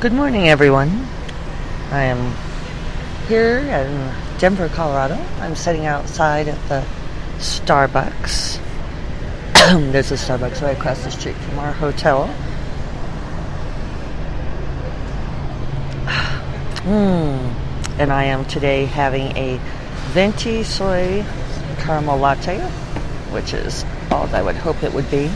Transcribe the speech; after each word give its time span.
Good 0.00 0.14
morning, 0.14 0.48
everyone. 0.48 1.06
I 1.90 2.04
am 2.04 2.34
here 3.28 3.58
in 3.58 4.14
Denver, 4.38 4.70
Colorado. 4.70 5.22
I'm 5.40 5.54
sitting 5.54 5.84
outside 5.84 6.48
at 6.48 6.68
the 6.70 6.86
Starbucks. 7.36 8.58
There's 9.92 10.10
a 10.10 10.14
Starbucks 10.14 10.62
right 10.62 10.74
across 10.74 11.04
the 11.04 11.10
street 11.10 11.36
from 11.36 11.58
our 11.58 11.72
hotel. 11.72 12.34
Mm. 16.80 17.54
And 17.98 18.10
I 18.10 18.24
am 18.24 18.46
today 18.46 18.86
having 18.86 19.36
a 19.36 19.60
venti 20.12 20.62
soy 20.62 21.26
caramel 21.76 22.16
latte, 22.16 22.58
which 23.32 23.52
is 23.52 23.84
all 24.10 24.34
I 24.34 24.40
would 24.40 24.56
hope 24.56 24.82
it 24.82 24.94
would 24.94 25.10
be. 25.10 25.30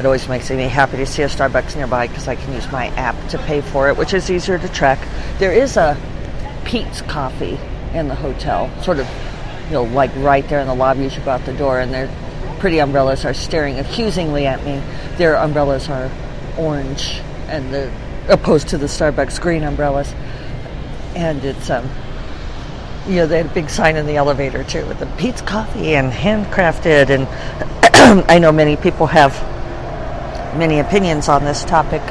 It 0.00 0.06
always 0.06 0.26
makes 0.30 0.48
me 0.48 0.62
happy 0.62 0.96
to 0.96 1.04
see 1.04 1.20
a 1.20 1.26
Starbucks 1.26 1.76
nearby 1.76 2.06
because 2.06 2.26
I 2.26 2.34
can 2.34 2.54
use 2.54 2.72
my 2.72 2.86
app 2.96 3.28
to 3.28 3.38
pay 3.40 3.60
for 3.60 3.90
it, 3.90 3.98
which 3.98 4.14
is 4.14 4.30
easier 4.30 4.56
to 4.56 4.68
track. 4.70 4.98
There 5.38 5.52
is 5.52 5.76
a 5.76 5.94
Peet's 6.64 7.02
Coffee 7.02 7.58
in 7.92 8.08
the 8.08 8.14
hotel, 8.14 8.70
sort 8.80 8.98
of, 8.98 9.06
you 9.66 9.72
know, 9.72 9.82
like 9.82 10.10
right 10.16 10.48
there 10.48 10.58
in 10.60 10.68
the 10.68 10.74
lobby 10.74 11.04
as 11.04 11.14
you 11.14 11.22
go 11.22 11.32
out 11.32 11.44
the 11.44 11.52
door, 11.52 11.80
and 11.80 11.92
their 11.92 12.08
pretty 12.60 12.78
umbrellas 12.78 13.26
are 13.26 13.34
staring 13.34 13.78
accusingly 13.78 14.46
at 14.46 14.64
me. 14.64 14.82
Their 15.18 15.34
umbrellas 15.34 15.90
are 15.90 16.10
orange, 16.56 17.20
and 17.48 17.70
the 17.70 17.92
opposed 18.30 18.68
to 18.68 18.78
the 18.78 18.86
Starbucks 18.86 19.38
green 19.38 19.64
umbrellas, 19.64 20.14
and 21.14 21.44
it's 21.44 21.68
um, 21.68 21.86
you 23.06 23.16
know, 23.16 23.26
they 23.26 23.36
had 23.36 23.46
a 23.50 23.54
big 23.54 23.68
sign 23.68 23.96
in 23.96 24.06
the 24.06 24.16
elevator 24.16 24.64
too 24.64 24.86
with 24.86 24.98
the 24.98 25.06
Peet's 25.18 25.42
Coffee 25.42 25.94
and 25.94 26.10
handcrafted, 26.10 27.10
and 27.10 28.24
I 28.30 28.38
know 28.38 28.50
many 28.50 28.76
people 28.76 29.06
have 29.06 29.59
many 30.56 30.80
opinions 30.80 31.28
on 31.28 31.44
this 31.44 31.64
topic. 31.64 32.02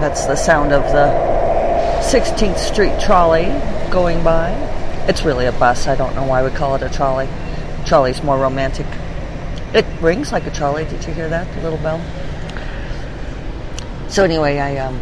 That's 0.00 0.26
the 0.26 0.36
sound 0.36 0.72
of 0.72 0.82
the 0.92 1.32
16th 2.02 2.58
Street 2.58 2.98
trolley 3.00 3.44
going 3.90 4.22
by. 4.24 4.50
It's 5.08 5.22
really 5.24 5.46
a 5.46 5.52
bus. 5.52 5.86
I 5.86 5.94
don't 5.94 6.14
know 6.14 6.24
why 6.24 6.42
we 6.42 6.50
call 6.50 6.74
it 6.74 6.82
a 6.82 6.88
trolley. 6.88 7.28
Trolley's 7.86 8.22
more 8.22 8.38
romantic. 8.38 8.86
It 9.74 9.86
rings 10.00 10.32
like 10.32 10.46
a 10.46 10.50
trolley. 10.50 10.84
Did 10.84 11.04
you 11.04 11.12
hear 11.12 11.28
that? 11.28 11.52
The 11.54 11.62
little 11.62 11.78
bell. 11.78 12.00
So 14.08 14.24
anyway, 14.24 14.58
I 14.58 14.76
um, 14.78 15.00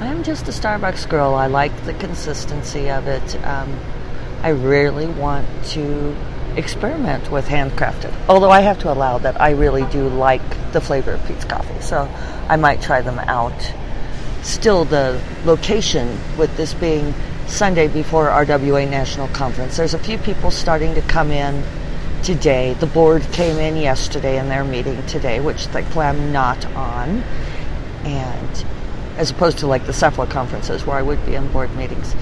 I'm 0.00 0.22
just 0.22 0.48
a 0.48 0.52
Starbucks 0.52 1.08
girl. 1.08 1.34
I 1.34 1.46
like 1.46 1.84
the 1.84 1.94
consistency 1.94 2.90
of 2.90 3.08
it. 3.08 3.36
Um, 3.44 3.78
I 4.42 4.52
rarely 4.52 5.06
want 5.06 5.46
to 5.66 6.16
experiment 6.56 7.30
with 7.30 7.46
handcrafted. 7.46 8.14
Although 8.28 8.50
I 8.50 8.60
have 8.60 8.78
to 8.80 8.92
allow 8.92 9.18
that 9.18 9.40
I 9.40 9.50
really 9.50 9.84
do 9.86 10.08
like 10.08 10.42
the 10.72 10.80
flavor 10.80 11.12
of 11.12 11.26
Peet's 11.26 11.44
coffee, 11.44 11.80
so 11.80 12.08
I 12.48 12.56
might 12.56 12.80
try 12.80 13.00
them 13.00 13.18
out. 13.20 13.72
Still, 14.42 14.84
the 14.84 15.20
location 15.44 16.18
with 16.36 16.56
this 16.56 16.74
being 16.74 17.14
Sunday 17.46 17.88
before 17.88 18.28
RWA 18.28 18.88
National 18.88 19.28
Conference, 19.28 19.76
there's 19.76 19.94
a 19.94 19.98
few 19.98 20.18
people 20.18 20.50
starting 20.50 20.94
to 20.94 21.02
come 21.02 21.30
in 21.30 21.62
today. 22.22 22.74
The 22.74 22.86
board 22.86 23.22
came 23.32 23.58
in 23.58 23.76
yesterday 23.76 24.38
in 24.38 24.48
they're 24.48 24.64
meeting 24.64 25.04
today, 25.06 25.40
which 25.40 25.66
thankfully 25.66 26.06
I'm 26.06 26.32
not 26.32 26.64
on. 26.74 27.22
And 28.04 28.64
as 29.16 29.30
opposed 29.30 29.58
to 29.58 29.66
like 29.66 29.86
the 29.86 29.92
SFWA 29.92 30.28
conferences 30.30 30.86
where 30.86 30.96
I 30.96 31.02
would 31.02 31.24
be 31.26 31.34
in 31.34 31.50
board 31.52 31.74
meetings. 31.76 32.14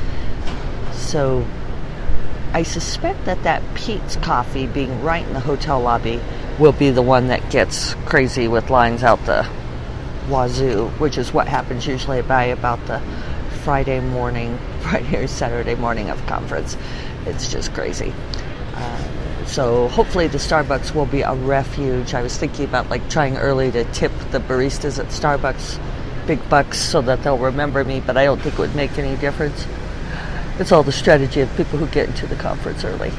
So 0.92 1.46
I 2.52 2.64
suspect 2.64 3.24
that 3.26 3.42
that 3.44 3.62
Peet's 3.74 4.16
coffee 4.16 4.66
being 4.66 5.02
right 5.02 5.24
in 5.26 5.32
the 5.32 5.40
hotel 5.40 5.80
lobby 5.80 6.20
will 6.58 6.72
be 6.72 6.90
the 6.90 7.02
one 7.02 7.28
that 7.28 7.50
gets 7.50 7.94
crazy 8.06 8.48
with 8.48 8.70
lines 8.70 9.02
out 9.02 9.24
the 9.24 9.48
wazoo, 10.28 10.88
which 10.98 11.16
is 11.16 11.32
what 11.32 11.46
happens 11.46 11.86
usually 11.86 12.22
by 12.22 12.44
about 12.44 12.84
the 12.86 13.00
Friday 13.62 14.00
morning, 14.00 14.58
Friday 14.80 15.16
or 15.16 15.26
Saturday 15.26 15.74
morning 15.74 16.10
of 16.10 16.24
conference. 16.26 16.76
It's 17.26 17.50
just 17.50 17.72
crazy. 17.72 18.12
Uh, 18.74 19.44
so 19.46 19.88
hopefully 19.88 20.26
the 20.26 20.38
Starbucks 20.38 20.94
will 20.94 21.06
be 21.06 21.22
a 21.22 21.34
refuge. 21.34 22.14
I 22.14 22.22
was 22.22 22.36
thinking 22.36 22.64
about 22.64 22.90
like 22.90 23.08
trying 23.10 23.36
early 23.36 23.70
to 23.72 23.84
tip 23.92 24.12
the 24.30 24.40
baristas 24.40 24.98
at 24.98 25.06
Starbucks 25.06 25.80
big 26.26 26.48
bucks 26.48 26.78
so 26.78 27.00
that 27.02 27.22
they'll 27.22 27.38
remember 27.38 27.84
me, 27.84 28.00
but 28.00 28.16
I 28.16 28.24
don't 28.24 28.40
think 28.40 28.54
it 28.54 28.58
would 28.58 28.74
make 28.76 28.98
any 28.98 29.16
difference. 29.20 29.66
It's 30.60 30.72
all 30.72 30.82
the 30.82 30.92
strategy 30.92 31.40
of 31.40 31.56
people 31.56 31.78
who 31.78 31.86
get 31.86 32.10
into 32.10 32.26
the 32.26 32.36
conference 32.36 32.84
early. 32.84 33.10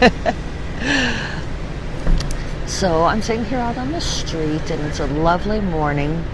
so 2.66 3.04
I'm 3.04 3.20
sitting 3.20 3.44
here 3.44 3.58
out 3.58 3.76
on 3.76 3.92
the 3.92 4.00
street, 4.00 4.70
and 4.70 4.80
it's 4.86 4.98
a 4.98 5.06
lovely 5.06 5.60
morning. 5.60 6.24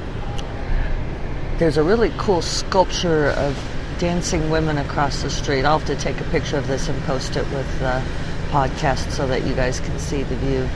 There's 1.58 1.76
a 1.76 1.82
really 1.82 2.12
cool 2.18 2.40
sculpture 2.40 3.30
of 3.30 3.58
dancing 3.98 4.48
women 4.48 4.78
across 4.78 5.22
the 5.22 5.30
street. 5.30 5.64
I'll 5.64 5.80
have 5.80 5.88
to 5.88 5.96
take 5.96 6.20
a 6.20 6.30
picture 6.30 6.56
of 6.56 6.68
this 6.68 6.88
and 6.88 7.02
post 7.02 7.34
it 7.34 7.44
with 7.50 7.80
the 7.80 8.00
podcast 8.50 9.10
so 9.10 9.26
that 9.26 9.44
you 9.44 9.56
guys 9.56 9.80
can 9.80 9.98
see 9.98 10.22
the 10.22 10.36
view. 10.36 10.68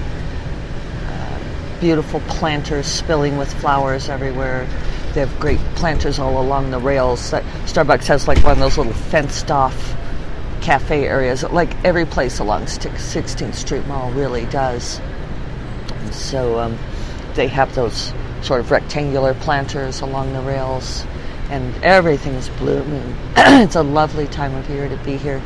Uh, 1.07 1.39
beautiful 1.79 2.19
planters 2.27 2.89
spilling 2.89 3.39
with 3.39 3.55
flowers 3.61 4.09
everywhere 4.09 4.67
they 5.15 5.21
have 5.21 5.41
great 5.41 5.61
planters 5.77 6.19
all 6.19 6.41
along 6.41 6.71
the 6.71 6.79
rails. 6.79 7.31
Starbucks 7.31 8.07
has 8.07 8.29
like 8.29 8.43
one 8.43 8.53
of 8.53 8.59
those 8.59 8.79
little 8.79 8.93
fenced 8.93 9.51
off 9.51 9.95
cafe 10.63 11.07
areas, 11.07 11.43
like 11.43 11.73
every 11.85 12.07
place 12.07 12.39
along 12.39 12.63
16th 12.65 13.55
Street 13.55 13.87
Mall 13.87 14.11
really 14.13 14.47
does. 14.47 15.01
So 16.13 16.59
um, 16.59 16.79
they 17.35 17.49
have 17.49 17.75
those 17.75 18.13
sort 18.43 18.61
of 18.61 18.71
rectangular 18.71 19.35
planters 19.35 20.01
along 20.01 20.33
the 20.33 20.41
rails, 20.41 21.05
and 21.51 21.75
everything 21.85 22.35
is 22.35 22.49
blooming. 22.51 23.17
it's 23.37 23.77
a 23.77 23.83
lovely 23.83 24.27
time 24.29 24.55
of 24.55 24.69
year 24.71 24.89
to 24.89 24.97
be 24.99 25.17
here. 25.17 25.43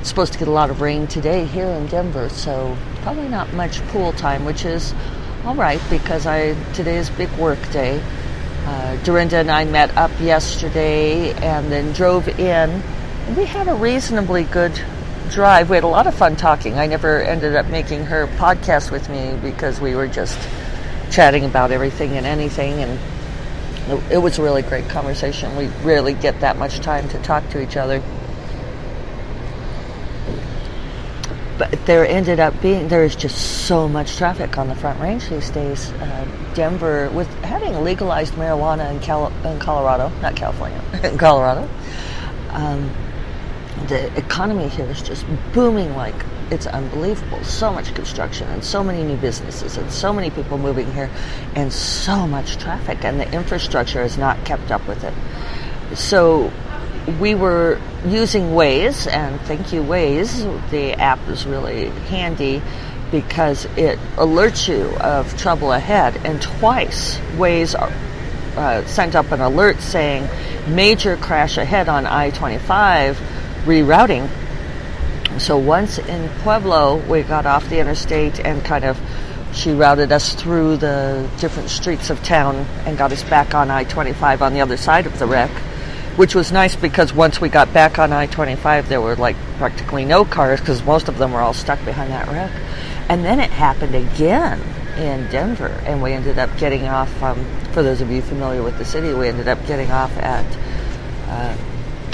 It's 0.00 0.08
supposed 0.08 0.32
to 0.34 0.38
get 0.38 0.48
a 0.48 0.52
lot 0.52 0.70
of 0.70 0.80
rain 0.80 1.06
today 1.06 1.44
here 1.46 1.66
in 1.66 1.86
Denver, 1.86 2.28
so 2.28 2.76
probably 3.02 3.28
not 3.28 3.52
much 3.54 3.80
pool 3.88 4.12
time, 4.12 4.44
which 4.44 4.64
is 4.64 4.94
all 5.44 5.54
right 5.54 5.80
because 5.90 6.26
I 6.26 6.54
today 6.72 6.96
is 6.96 7.10
big 7.10 7.30
work 7.32 7.58
day. 7.70 8.02
Uh, 8.66 8.96
Dorinda 9.04 9.36
and 9.36 9.50
I 9.50 9.64
met 9.64 9.96
up 9.96 10.10
yesterday 10.20 11.32
and 11.34 11.70
then 11.70 11.92
drove 11.92 12.28
in. 12.28 12.82
We 13.36 13.44
had 13.44 13.68
a 13.68 13.74
reasonably 13.74 14.44
good 14.44 14.72
drive. 15.30 15.68
We 15.68 15.76
had 15.76 15.84
a 15.84 15.88
lot 15.88 16.06
of 16.06 16.14
fun 16.14 16.36
talking. 16.36 16.78
I 16.78 16.86
never 16.86 17.22
ended 17.22 17.56
up 17.56 17.66
making 17.66 18.06
her 18.06 18.26
podcast 18.38 18.90
with 18.90 19.08
me 19.08 19.38
because 19.42 19.80
we 19.80 19.94
were 19.94 20.08
just 20.08 20.38
chatting 21.10 21.44
about 21.44 21.72
everything 21.72 22.12
and 22.12 22.24
anything. 22.24 22.82
And 22.82 22.98
it, 23.88 24.12
it 24.12 24.18
was 24.18 24.38
a 24.38 24.42
really 24.42 24.62
great 24.62 24.88
conversation. 24.88 25.54
We 25.56 25.66
rarely 25.82 26.14
get 26.14 26.40
that 26.40 26.56
much 26.56 26.80
time 26.80 27.08
to 27.10 27.18
talk 27.22 27.48
to 27.50 27.62
each 27.62 27.76
other. 27.76 28.02
But 31.58 31.70
there 31.86 32.06
ended 32.06 32.40
up 32.40 32.60
being 32.60 32.88
there 32.88 33.04
is 33.04 33.14
just 33.14 33.66
so 33.66 33.88
much 33.88 34.16
traffic 34.16 34.58
on 34.58 34.68
the 34.68 34.74
Front 34.74 35.00
Range 35.00 35.26
these 35.28 35.50
days. 35.50 35.90
Uh, 35.92 36.26
Denver, 36.54 37.10
with 37.10 37.28
having 37.44 37.82
legalized 37.82 38.34
marijuana 38.34 38.90
in, 38.90 39.00
Cal- 39.00 39.32
in 39.44 39.58
Colorado, 39.58 40.08
not 40.20 40.36
California, 40.36 40.82
in 41.02 41.18
Colorado, 41.18 41.68
um, 42.50 42.90
the 43.88 44.16
economy 44.16 44.68
here 44.68 44.86
is 44.86 45.02
just 45.02 45.24
booming 45.52 45.94
like 45.96 46.14
it's 46.50 46.66
unbelievable. 46.66 47.42
So 47.44 47.72
much 47.72 47.94
construction 47.94 48.48
and 48.48 48.64
so 48.64 48.84
many 48.84 49.02
new 49.02 49.16
businesses 49.16 49.76
and 49.76 49.90
so 49.90 50.12
many 50.12 50.30
people 50.30 50.58
moving 50.58 50.90
here 50.92 51.10
and 51.54 51.72
so 51.72 52.26
much 52.26 52.56
traffic, 52.58 53.04
and 53.04 53.20
the 53.20 53.30
infrastructure 53.32 54.02
has 54.02 54.18
not 54.18 54.44
kept 54.44 54.70
up 54.70 54.86
with 54.86 55.02
it. 55.04 55.14
So 55.96 56.52
we 57.20 57.34
were 57.34 57.78
using 58.06 58.50
Waze, 58.50 59.10
and 59.10 59.40
thank 59.42 59.72
you, 59.72 59.82
Waze. 59.82 60.70
The 60.70 60.94
app 60.94 61.26
is 61.28 61.46
really 61.46 61.90
handy 62.08 62.62
because 63.10 63.66
it 63.76 63.98
alerts 64.16 64.68
you 64.68 64.96
of 64.98 65.36
trouble 65.36 65.72
ahead. 65.72 66.16
And 66.24 66.40
twice, 66.40 67.18
Waze 67.36 67.74
uh, 67.74 68.86
sent 68.86 69.14
up 69.14 69.32
an 69.32 69.40
alert 69.40 69.80
saying 69.80 70.28
major 70.74 71.16
crash 71.16 71.58
ahead 71.58 71.88
on 71.88 72.06
I 72.06 72.30
25 72.30 73.18
rerouting. 73.64 74.30
So 75.38 75.58
once 75.58 75.98
in 75.98 76.28
Pueblo, 76.40 76.96
we 77.06 77.22
got 77.22 77.44
off 77.44 77.68
the 77.68 77.80
interstate 77.80 78.40
and 78.40 78.64
kind 78.64 78.84
of 78.84 78.98
she 79.52 79.72
routed 79.72 80.10
us 80.10 80.34
through 80.34 80.78
the 80.78 81.28
different 81.38 81.70
streets 81.70 82.10
of 82.10 82.22
town 82.22 82.56
and 82.86 82.98
got 82.98 83.12
us 83.12 83.22
back 83.22 83.54
on 83.54 83.70
I 83.70 83.84
25 83.84 84.42
on 84.42 84.54
the 84.54 84.60
other 84.60 84.76
side 84.76 85.06
of 85.06 85.18
the 85.18 85.26
wreck 85.26 85.50
which 86.16 86.34
was 86.34 86.52
nice 86.52 86.76
because 86.76 87.12
once 87.12 87.40
we 87.40 87.48
got 87.48 87.72
back 87.72 87.98
on 87.98 88.12
I-25, 88.12 88.88
there 88.88 89.00
were 89.00 89.16
like 89.16 89.36
practically 89.58 90.04
no 90.04 90.24
cars 90.24 90.60
because 90.60 90.82
most 90.84 91.08
of 91.08 91.18
them 91.18 91.32
were 91.32 91.40
all 91.40 91.54
stuck 91.54 91.84
behind 91.84 92.10
that 92.10 92.28
wreck. 92.28 92.52
And 93.08 93.24
then 93.24 93.40
it 93.40 93.50
happened 93.50 93.94
again 93.94 94.60
in 94.96 95.28
Denver, 95.30 95.80
and 95.84 96.02
we 96.02 96.12
ended 96.12 96.38
up 96.38 96.56
getting 96.56 96.86
off. 96.86 97.22
Um, 97.22 97.44
for 97.72 97.82
those 97.82 98.00
of 98.00 98.10
you 98.10 98.22
familiar 98.22 98.62
with 98.62 98.78
the 98.78 98.84
city, 98.84 99.12
we 99.12 99.28
ended 99.28 99.48
up 99.48 99.64
getting 99.66 99.90
off 99.90 100.16
at. 100.18 100.46
Uh, 101.28 101.56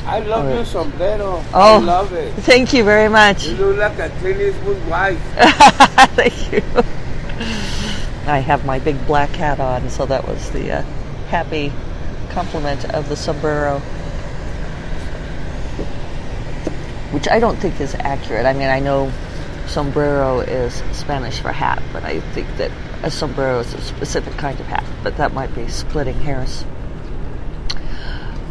I 0.06 0.20
love 0.20 0.46
uh, 0.46 0.54
your 0.54 0.64
sombrero. 0.64 1.44
Oh, 1.52 1.76
I 1.76 1.78
love 1.78 2.12
it. 2.14 2.32
Thank 2.34 2.72
you 2.72 2.82
very 2.82 3.08
much. 3.08 3.46
You 3.46 3.56
look 3.56 3.76
like 3.76 3.98
a 3.98 4.08
Clint 4.18 4.40
Eastwood 4.40 4.88
wife. 4.88 5.20
thank 6.16 6.52
you. 6.52 6.62
I 8.26 8.38
have 8.38 8.64
my 8.64 8.78
big 8.78 9.06
black 9.06 9.30
hat 9.30 9.60
on, 9.60 9.90
so 9.90 10.06
that 10.06 10.26
was 10.26 10.50
the 10.50 10.78
uh, 10.78 10.82
happy 11.28 11.72
complement 12.30 12.84
of 12.94 13.08
the 13.08 13.16
sombrero, 13.16 13.78
which 17.12 17.28
I 17.28 17.38
don't 17.38 17.56
think 17.56 17.80
is 17.80 17.94
accurate. 17.94 18.46
I 18.46 18.52
mean, 18.52 18.68
I 18.68 18.80
know 18.80 19.12
sombrero 19.66 20.40
is 20.40 20.82
Spanish 20.92 21.40
for 21.40 21.52
hat, 21.52 21.82
but 21.92 22.04
I 22.04 22.20
think 22.32 22.48
that 22.56 22.70
a 23.02 23.10
sombrero 23.10 23.60
is 23.60 23.72
a 23.74 23.80
specific 23.80 24.34
kind 24.34 24.58
of 24.60 24.66
hat, 24.66 24.84
but 25.02 25.16
that 25.16 25.32
might 25.32 25.54
be 25.54 25.68
splitting 25.68 26.18
hairs. 26.20 26.64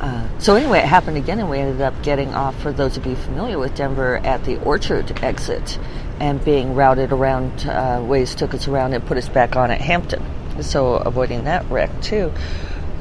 Uh, 0.02 0.26
so 0.40 0.56
anyway, 0.56 0.80
it 0.80 0.86
happened 0.86 1.18
again, 1.18 1.40
and 1.40 1.50
we 1.50 1.60
ended 1.60 1.82
up 1.82 2.02
getting 2.04 2.34
off. 2.34 2.60
For 2.62 2.72
those 2.72 2.96
of 2.96 3.06
you 3.06 3.16
familiar 3.16 3.60
with 3.60 3.76
Denver, 3.76 4.18
at 4.18 4.46
the 4.46 4.56
Orchard 4.64 5.22
exit, 5.22 5.78
and 6.20 6.44
being 6.44 6.76
routed 6.76 7.12
around. 7.12 7.52
Uh, 7.68 8.00
Waze 8.00 8.36
took 8.36 8.54
us 8.54 8.68
around 8.68 8.94
and 8.94 9.06
put 9.06 9.18
us 9.18 9.30
back 9.30 9.56
on 9.56 9.72
at 9.72 9.82
Hampden, 9.82 10.24
so 10.62 10.96
avoiding 10.96 11.46
that 11.46 11.70
wreck 11.70 11.90
too. 12.02 12.32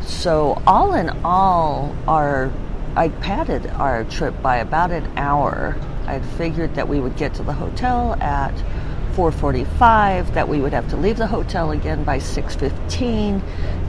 So 0.03 0.61
all 0.67 0.95
in 0.95 1.11
all, 1.25 1.95
our 2.07 2.51
I 2.97 3.11
padded 3.11 3.67
our 3.69 4.03
trip 4.05 4.43
by 4.43 4.57
about 4.57 4.91
an 4.91 5.09
hour. 5.17 5.77
I'd 6.07 6.25
figured 6.25 6.75
that 6.75 6.89
we 6.89 6.99
would 6.99 7.17
get 7.17 7.35
to 7.35 7.43
the 7.43 7.53
hotel 7.53 8.15
at 8.21 8.53
4:45, 9.13 10.35
that 10.35 10.49
we 10.49 10.61
would 10.61 10.73
have 10.73 10.89
to 10.89 10.97
leave 10.97 11.17
the 11.17 11.27
hotel 11.27 11.71
again 11.71 12.03
by 12.03 12.19
6:15, 12.19 13.43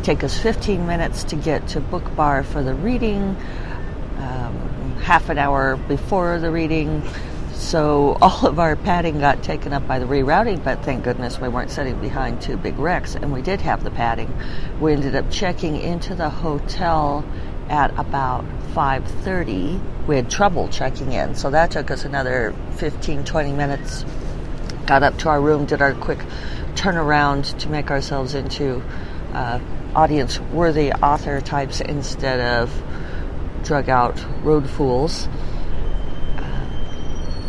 take 0.04 0.24
us 0.24 0.38
15 0.38 0.86
minutes 0.86 1.24
to 1.26 1.36
get 1.36 1.68
to 1.70 1.80
Book 1.80 2.16
Bar 2.16 2.44
for 2.44 2.62
the 2.62 2.74
reading, 2.74 3.36
um, 4.20 4.96
half 5.02 5.30
an 5.30 5.38
hour 5.38 5.78
before 5.88 6.40
the 6.40 6.52
reading. 6.52 7.02
So 7.60 8.18
all 8.22 8.48
of 8.48 8.58
our 8.58 8.76
padding 8.76 9.20
got 9.20 9.44
taken 9.44 9.74
up 9.74 9.88
by 9.88 10.00
the 10.00 10.06
rerouting, 10.06 10.64
but 10.64 10.84
thank 10.84 11.04
goodness 11.04 11.40
we 11.40 11.50
weren't 11.50 11.70
sitting 11.70 12.00
behind 12.02 12.42
two 12.42 12.58
big 12.58 12.80
wrecks, 12.80 13.16
and 13.16 13.32
we 13.32 13.42
did 13.42 13.62
have 13.62 13.84
the 13.84 13.92
padding. 13.92 14.34
We 14.80 14.94
ended 14.94 15.16
up 15.16 15.30
checking 15.30 15.76
into 15.76 16.16
the 16.16 16.30
hotel 16.30 17.24
at 17.70 17.92
about 18.00 18.46
5.30 18.74 19.80
we 20.10 20.16
had 20.16 20.28
trouble 20.28 20.68
checking 20.70 21.14
in 21.14 21.36
so 21.36 21.52
that 21.52 21.70
took 21.70 21.92
us 21.92 22.04
another 22.04 22.56
15 22.78 23.26
20 23.26 23.52
minutes. 23.52 24.04
Got 24.88 25.04
up 25.04 25.20
to 25.20 25.30
our 25.30 25.40
room 25.40 25.66
did 25.66 25.84
our 25.84 25.94
quick 25.94 26.18
turnaround 26.74 27.56
to 27.60 27.70
make 27.70 27.92
ourselves 27.92 28.34
into 28.34 28.82
uh, 29.34 29.60
audience 29.94 30.40
worthy 30.40 30.92
author 30.92 31.42
types 31.42 31.80
instead 31.80 32.40
of 32.40 32.74
drug 33.64 33.88
out 33.88 34.20
road 34.44 34.68
fools 34.68 35.28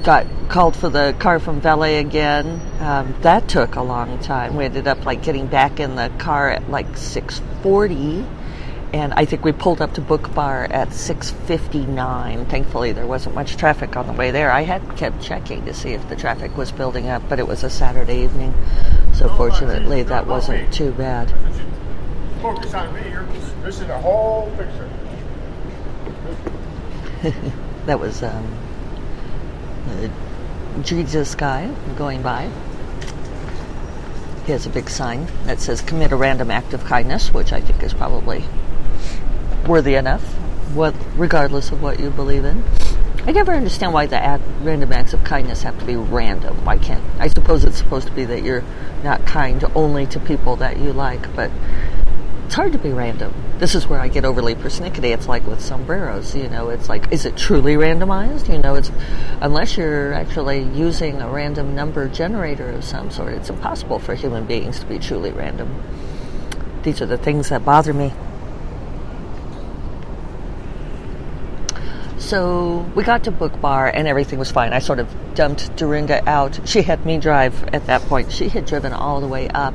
got 0.02 0.26
called 0.48 0.76
for 0.76 0.88
the 0.88 1.14
car 1.18 1.38
from 1.38 1.60
valet 1.60 1.98
again 1.98 2.60
um, 2.80 3.14
that 3.22 3.48
took 3.48 3.76
a 3.76 3.82
long 3.82 4.18
time 4.18 4.56
we 4.56 4.64
ended 4.64 4.88
up 4.88 5.04
like 5.04 5.22
getting 5.22 5.46
back 5.46 5.78
in 5.78 5.96
the 5.96 6.10
car 6.18 6.50
at 6.50 6.70
like 6.70 6.96
640 6.96 8.24
and 8.92 9.12
I 9.14 9.24
think 9.24 9.44
we 9.44 9.52
pulled 9.52 9.80
up 9.80 9.94
to 9.94 10.00
Book 10.00 10.34
Bar 10.34 10.66
at 10.70 10.88
6:59. 10.88 12.48
Thankfully, 12.48 12.92
there 12.92 13.06
wasn't 13.06 13.34
much 13.34 13.56
traffic 13.56 13.96
on 13.96 14.06
the 14.06 14.12
way 14.12 14.30
there. 14.30 14.50
I 14.50 14.62
had 14.62 14.96
kept 14.96 15.22
checking 15.22 15.64
to 15.66 15.74
see 15.74 15.90
if 15.90 16.08
the 16.08 16.16
traffic 16.16 16.56
was 16.56 16.72
building 16.72 17.08
up, 17.08 17.22
but 17.28 17.38
it 17.38 17.46
was 17.46 17.62
a 17.62 17.70
Saturday 17.70 18.24
evening, 18.24 18.52
so 19.12 19.28
fortunately 19.36 20.02
that 20.02 20.26
wasn't 20.26 20.72
too 20.72 20.90
bad. 20.92 21.32
Focus 22.42 22.74
on 22.74 22.92
me. 22.94 23.08
You're 23.10 23.26
missing 23.62 23.86
the 23.86 23.98
whole 23.98 24.50
picture. 24.56 24.90
that 27.86 28.00
was 28.00 28.22
um, 28.22 28.46
Uh, 29.88 30.08
Jesus 30.82 31.34
guy 31.34 31.72
going 31.96 32.22
by. 32.22 32.50
He 34.46 34.52
has 34.52 34.66
a 34.66 34.70
big 34.70 34.88
sign 34.88 35.26
that 35.44 35.60
says 35.60 35.80
"Commit 35.80 36.12
a 36.12 36.16
random 36.16 36.50
act 36.50 36.72
of 36.72 36.84
kindness," 36.84 37.32
which 37.32 37.52
I 37.52 37.60
think 37.60 37.82
is 37.82 37.94
probably 37.94 38.44
worthy 39.66 39.94
enough, 39.94 40.22
what, 40.74 40.94
regardless 41.16 41.70
of 41.70 41.82
what 41.82 42.00
you 42.00 42.10
believe 42.10 42.44
in. 42.44 42.62
I 43.26 43.32
never 43.32 43.52
understand 43.52 43.92
why 43.92 44.06
the 44.06 44.16
act, 44.16 44.42
random 44.62 44.92
acts 44.92 45.12
of 45.12 45.22
kindness 45.24 45.62
have 45.62 45.78
to 45.78 45.84
be 45.84 45.94
random. 45.94 46.64
Why 46.64 46.78
can't? 46.78 47.04
I 47.18 47.28
suppose 47.28 47.64
it's 47.64 47.76
supposed 47.76 48.06
to 48.06 48.12
be 48.12 48.24
that 48.24 48.42
you're 48.42 48.64
not 49.04 49.26
kind 49.26 49.62
only 49.74 50.06
to 50.06 50.20
people 50.20 50.56
that 50.56 50.78
you 50.78 50.92
like, 50.92 51.34
but 51.36 51.50
it's 52.50 52.56
hard 52.56 52.72
to 52.72 52.78
be 52.78 52.90
random. 52.90 53.32
This 53.58 53.76
is 53.76 53.86
where 53.86 54.00
I 54.00 54.08
get 54.08 54.24
overly 54.24 54.56
persnickety. 54.56 55.14
It's 55.14 55.28
like 55.28 55.46
with 55.46 55.60
sombreros, 55.60 56.34
you 56.34 56.48
know, 56.48 56.70
it's 56.70 56.88
like, 56.88 57.12
is 57.12 57.24
it 57.24 57.36
truly 57.36 57.74
randomized? 57.74 58.52
You 58.52 58.58
know, 58.58 58.74
it's, 58.74 58.90
unless 59.40 59.76
you're 59.76 60.12
actually 60.12 60.64
using 60.64 61.20
a 61.22 61.30
random 61.30 61.76
number 61.76 62.08
generator 62.08 62.68
of 62.70 62.82
some 62.82 63.12
sort, 63.12 63.34
it's 63.34 63.50
impossible 63.50 64.00
for 64.00 64.16
human 64.16 64.46
beings 64.46 64.80
to 64.80 64.86
be 64.86 64.98
truly 64.98 65.30
random. 65.30 65.80
These 66.82 67.00
are 67.00 67.06
the 67.06 67.16
things 67.16 67.50
that 67.50 67.64
bother 67.64 67.94
me. 67.94 68.12
So 72.18 72.78
we 72.96 73.04
got 73.04 73.22
to 73.24 73.30
Book 73.30 73.60
Bar 73.60 73.92
and 73.94 74.08
everything 74.08 74.40
was 74.40 74.50
fine. 74.50 74.72
I 74.72 74.80
sort 74.80 74.98
of 74.98 75.08
dumped 75.36 75.76
Dorinda 75.76 76.28
out. 76.28 76.68
She 76.68 76.82
had 76.82 77.06
me 77.06 77.18
drive 77.18 77.62
at 77.72 77.86
that 77.86 78.02
point. 78.02 78.32
She 78.32 78.48
had 78.48 78.66
driven 78.66 78.92
all 78.92 79.20
the 79.20 79.28
way 79.28 79.48
up 79.50 79.74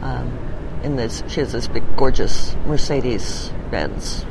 um, 0.00 0.47
in 0.82 0.96
this. 0.96 1.22
She 1.28 1.40
has 1.40 1.52
this 1.52 1.68
big, 1.68 1.96
gorgeous 1.96 2.54
Mercedes 2.66 3.52
Benz. 3.70 4.24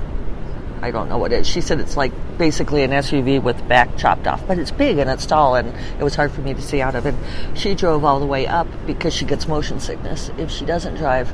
I 0.82 0.92
don't 0.92 1.10
know 1.10 1.18
what 1.18 1.34
it 1.34 1.42
is. 1.42 1.48
She 1.48 1.62
said 1.62 1.80
it's 1.80 1.98
like 1.98 2.12
basically 2.38 2.84
an 2.84 2.92
SUV 2.92 3.42
with 3.42 3.68
back 3.68 3.98
chopped 3.98 4.28
off, 4.28 4.46
but 4.48 4.60
it's 4.60 4.72
big 4.72 5.00
and 5.00 5.10
it's 5.10 5.26
tall, 5.26 5.56
and 5.56 5.74
it 6.00 6.04
was 6.04 6.16
hard 6.16 6.32
for 6.32 6.42
me 6.42 6.54
to 6.54 6.62
see 6.62 6.82
out 6.82 6.96
of 6.96 7.06
it. 7.06 7.16
She 7.56 7.74
drove 7.74 8.06
all 8.06 8.20
the 8.20 8.26
way 8.26 8.46
up 8.46 8.68
because 8.86 9.14
she 9.14 9.26
gets 9.26 9.48
motion 9.48 9.80
sickness 9.80 10.30
if 10.38 10.52
she 10.52 10.66
doesn't 10.66 10.96
drive. 10.96 11.34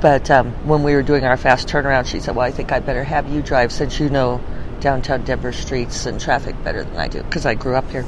But 0.00 0.30
um, 0.30 0.52
when 0.66 0.82
we 0.82 0.94
were 0.94 1.02
doing 1.02 1.24
our 1.24 1.36
fast 1.36 1.68
turnaround, 1.68 2.06
she 2.06 2.20
said, 2.20 2.36
"Well, 2.36 2.46
I 2.46 2.50
think 2.52 2.72
I 2.72 2.80
better 2.80 3.04
have 3.04 3.28
you 3.28 3.42
drive 3.42 3.72
since 3.72 3.98
you 3.98 4.08
know 4.10 4.40
downtown 4.80 5.24
Denver 5.24 5.52
streets 5.52 6.06
and 6.06 6.20
traffic 6.20 6.60
better 6.64 6.84
than 6.84 6.96
I 6.96 7.08
do 7.08 7.22
because 7.22 7.46
I 7.46 7.54
grew 7.54 7.76
up 7.76 7.88
here. 7.90 8.04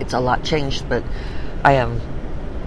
It's 0.00 0.14
a 0.14 0.20
lot 0.20 0.44
changed, 0.44 0.88
but 0.88 1.02
I 1.64 1.74
am 1.74 2.00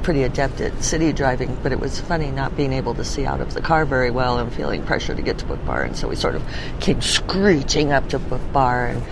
pretty 0.04 0.24
adept 0.24 0.62
at 0.62 0.84
city 0.84 1.14
driving, 1.14 1.58
but 1.64 1.72
it 1.72 1.80
was 1.80 2.00
funny 2.00 2.32
not 2.32 2.56
being 2.56 2.74
able 2.74 2.94
to 2.96 3.04
see 3.04 3.26
out 3.26 3.42
of 3.42 3.54
the 3.54 3.62
car 3.62 3.86
very 3.86 4.12
well 4.12 4.40
and 4.40 4.54
feeling 4.54 4.84
pressure 4.84 5.16
to 5.16 5.22
get 5.22 5.38
to 5.40 5.46
Book 5.46 5.64
Bar. 5.66 5.84
And 5.84 5.96
so 5.96 6.08
we 6.08 6.16
sort 6.16 6.36
of 6.36 6.44
came 6.80 7.02
screeching 7.02 7.92
up 7.92 8.10
to 8.10 8.20
Book 8.20 8.42
Bar, 8.52 8.88
and 8.88 9.04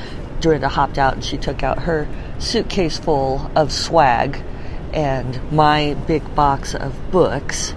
Dorinda 0.41 0.69
hopped 0.69 0.97
out 0.97 1.13
and 1.13 1.23
she 1.23 1.37
took 1.37 1.63
out 1.63 1.79
her 1.79 2.07
suitcase 2.39 2.97
full 2.97 3.51
of 3.55 3.71
swag 3.71 4.41
and 4.93 5.51
my 5.51 5.93
big 6.07 6.35
box 6.35 6.75
of 6.75 7.11
books. 7.11 7.73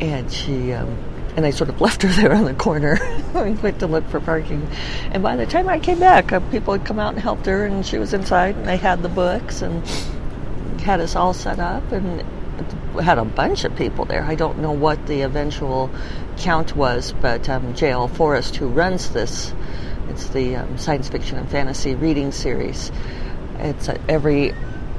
And 0.00 0.30
she 0.30 0.72
um, 0.72 0.98
and 1.36 1.44
I 1.44 1.50
sort 1.50 1.70
of 1.70 1.80
left 1.80 2.02
her 2.02 2.08
there 2.08 2.32
on 2.32 2.44
the 2.44 2.54
corner. 2.54 2.98
we 3.34 3.52
went 3.52 3.80
to 3.80 3.86
look 3.86 4.08
for 4.08 4.20
parking, 4.20 4.68
and 5.10 5.22
by 5.22 5.36
the 5.36 5.46
time 5.46 5.68
I 5.68 5.78
came 5.78 5.98
back, 5.98 6.32
uh, 6.32 6.40
people 6.50 6.76
had 6.76 6.86
come 6.86 6.98
out 6.98 7.14
and 7.14 7.22
helped 7.22 7.46
her, 7.46 7.64
and 7.64 7.84
she 7.84 7.98
was 7.98 8.14
inside, 8.14 8.56
and 8.56 8.66
they 8.66 8.76
had 8.76 9.02
the 9.02 9.08
books 9.08 9.62
and 9.62 9.84
had 10.84 11.00
us 11.00 11.16
all 11.16 11.32
set 11.32 11.58
up, 11.58 11.90
and 11.92 12.22
had 13.02 13.18
a 13.18 13.24
bunch 13.24 13.64
of 13.64 13.74
people 13.74 14.04
there. 14.04 14.22
I 14.22 14.34
don't 14.34 14.58
know 14.58 14.72
what 14.72 15.06
the 15.06 15.22
eventual 15.22 15.90
count 16.38 16.76
was, 16.76 17.12
but 17.20 17.48
um, 17.48 17.74
J.L. 17.74 18.08
Forrest, 18.08 18.56
who 18.56 18.68
runs 18.68 19.10
this, 19.10 19.52
it's 20.10 20.28
the 20.28 20.56
um, 20.56 20.78
science 20.78 21.08
fiction 21.08 21.38
and 21.38 21.50
fantasy 21.50 21.94
reading 21.94 22.30
series. 22.30 22.92
It's 23.58 23.88
every 24.08 24.52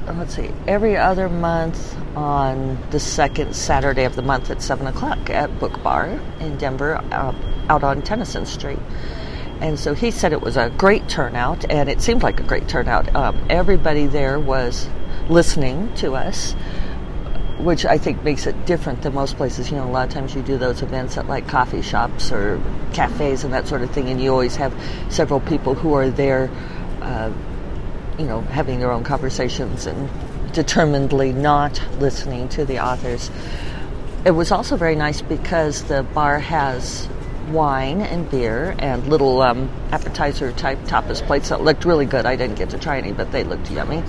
let's 0.06 0.36
see, 0.36 0.50
every 0.66 0.96
other 0.96 1.28
month 1.28 1.96
on 2.16 2.78
the 2.90 3.00
second 3.00 3.54
Saturday 3.56 4.04
of 4.04 4.14
the 4.14 4.22
month 4.22 4.50
at 4.50 4.62
7 4.62 4.86
o'clock 4.86 5.30
at 5.30 5.58
Book 5.58 5.82
Bar 5.82 6.20
in 6.38 6.56
Denver 6.58 6.96
uh, 6.96 7.34
out 7.68 7.82
on 7.82 8.02
Tennyson 8.02 8.46
Street. 8.46 8.78
And 9.60 9.78
so 9.78 9.94
he 9.94 10.10
said 10.10 10.32
it 10.32 10.42
was 10.42 10.56
a 10.56 10.70
great 10.70 11.08
turnout, 11.08 11.68
and 11.70 11.88
it 11.88 12.00
seemed 12.00 12.22
like 12.22 12.38
a 12.40 12.42
great 12.42 12.68
turnout. 12.68 13.14
Um, 13.16 13.46
everybody 13.48 14.06
there 14.06 14.38
was 14.38 14.88
listening 15.28 15.94
to 15.96 16.14
us, 16.14 16.54
which 17.58 17.84
I 17.84 17.98
think 17.98 18.22
makes 18.22 18.46
it 18.46 18.66
different 18.66 19.02
than 19.02 19.14
most 19.14 19.36
places. 19.36 19.70
You 19.70 19.76
know, 19.78 19.86
a 19.86 19.90
lot 19.90 20.08
of 20.08 20.14
times 20.14 20.34
you 20.34 20.42
do 20.42 20.58
those 20.58 20.82
events 20.82 21.16
at 21.16 21.26
like 21.26 21.48
coffee 21.48 21.82
shops 21.82 22.32
or 22.32 22.60
cafes 22.92 23.44
and 23.44 23.52
that 23.52 23.66
sort 23.68 23.82
of 23.82 23.90
thing, 23.90 24.08
and 24.08 24.20
you 24.20 24.30
always 24.30 24.56
have 24.56 24.74
several 25.08 25.40
people 25.40 25.74
who 25.74 25.94
are 25.94 26.10
there. 26.10 26.50
Uh, 27.00 27.32
you 28.18 28.24
know, 28.24 28.40
having 28.40 28.80
their 28.80 28.90
own 28.90 29.04
conversations 29.04 29.84
and 29.84 30.08
determinedly 30.52 31.32
not 31.32 31.80
listening 31.98 32.48
to 32.48 32.64
the 32.64 32.82
authors. 32.82 33.30
It 34.24 34.30
was 34.30 34.50
also 34.50 34.76
very 34.76 34.96
nice 34.96 35.20
because 35.20 35.84
the 35.84 36.02
bar 36.02 36.38
has 36.38 37.08
wine 37.50 38.00
and 38.00 38.28
beer 38.28 38.74
and 38.78 39.06
little 39.06 39.40
um, 39.42 39.70
appetizer 39.92 40.50
type 40.52 40.78
tapas 40.84 41.24
plates 41.26 41.50
that 41.50 41.62
looked 41.62 41.84
really 41.84 42.06
good. 42.06 42.26
I 42.26 42.36
didn't 42.36 42.56
get 42.56 42.70
to 42.70 42.78
try 42.78 42.98
any, 42.98 43.12
but 43.12 43.30
they 43.32 43.44
looked 43.44 43.70
yummy. 43.70 44.02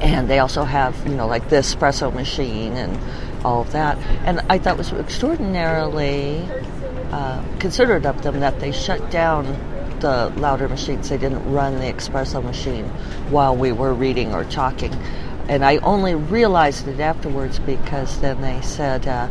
And 0.00 0.28
they 0.28 0.38
also 0.38 0.64
have, 0.64 0.94
you 1.06 1.14
know, 1.14 1.26
like 1.26 1.48
the 1.48 1.56
espresso 1.56 2.12
machine 2.12 2.74
and 2.74 2.98
all 3.44 3.60
of 3.62 3.72
that. 3.72 3.98
And 4.24 4.40
I 4.48 4.58
thought 4.58 4.74
it 4.74 4.78
was 4.78 4.92
extraordinarily 4.92 6.48
uh, 7.10 7.42
considerate 7.58 8.06
of 8.06 8.22
them 8.22 8.40
that 8.40 8.60
they 8.60 8.72
shut 8.72 9.10
down 9.10 9.44
the 10.00 10.32
louder 10.36 10.68
machines. 10.68 11.08
They 11.08 11.18
didn't 11.18 11.50
run 11.50 11.78
the 11.78 11.92
espresso 11.92 12.42
machine 12.42 12.84
while 13.30 13.56
we 13.56 13.72
were 13.72 13.94
reading 13.94 14.34
or 14.34 14.44
talking. 14.44 14.94
And 15.48 15.64
I 15.64 15.78
only 15.78 16.14
realized 16.14 16.86
it 16.88 17.00
afterwards 17.00 17.58
because 17.58 18.20
then 18.20 18.40
they 18.42 18.60
said, 18.60 19.08
uh, 19.08 19.28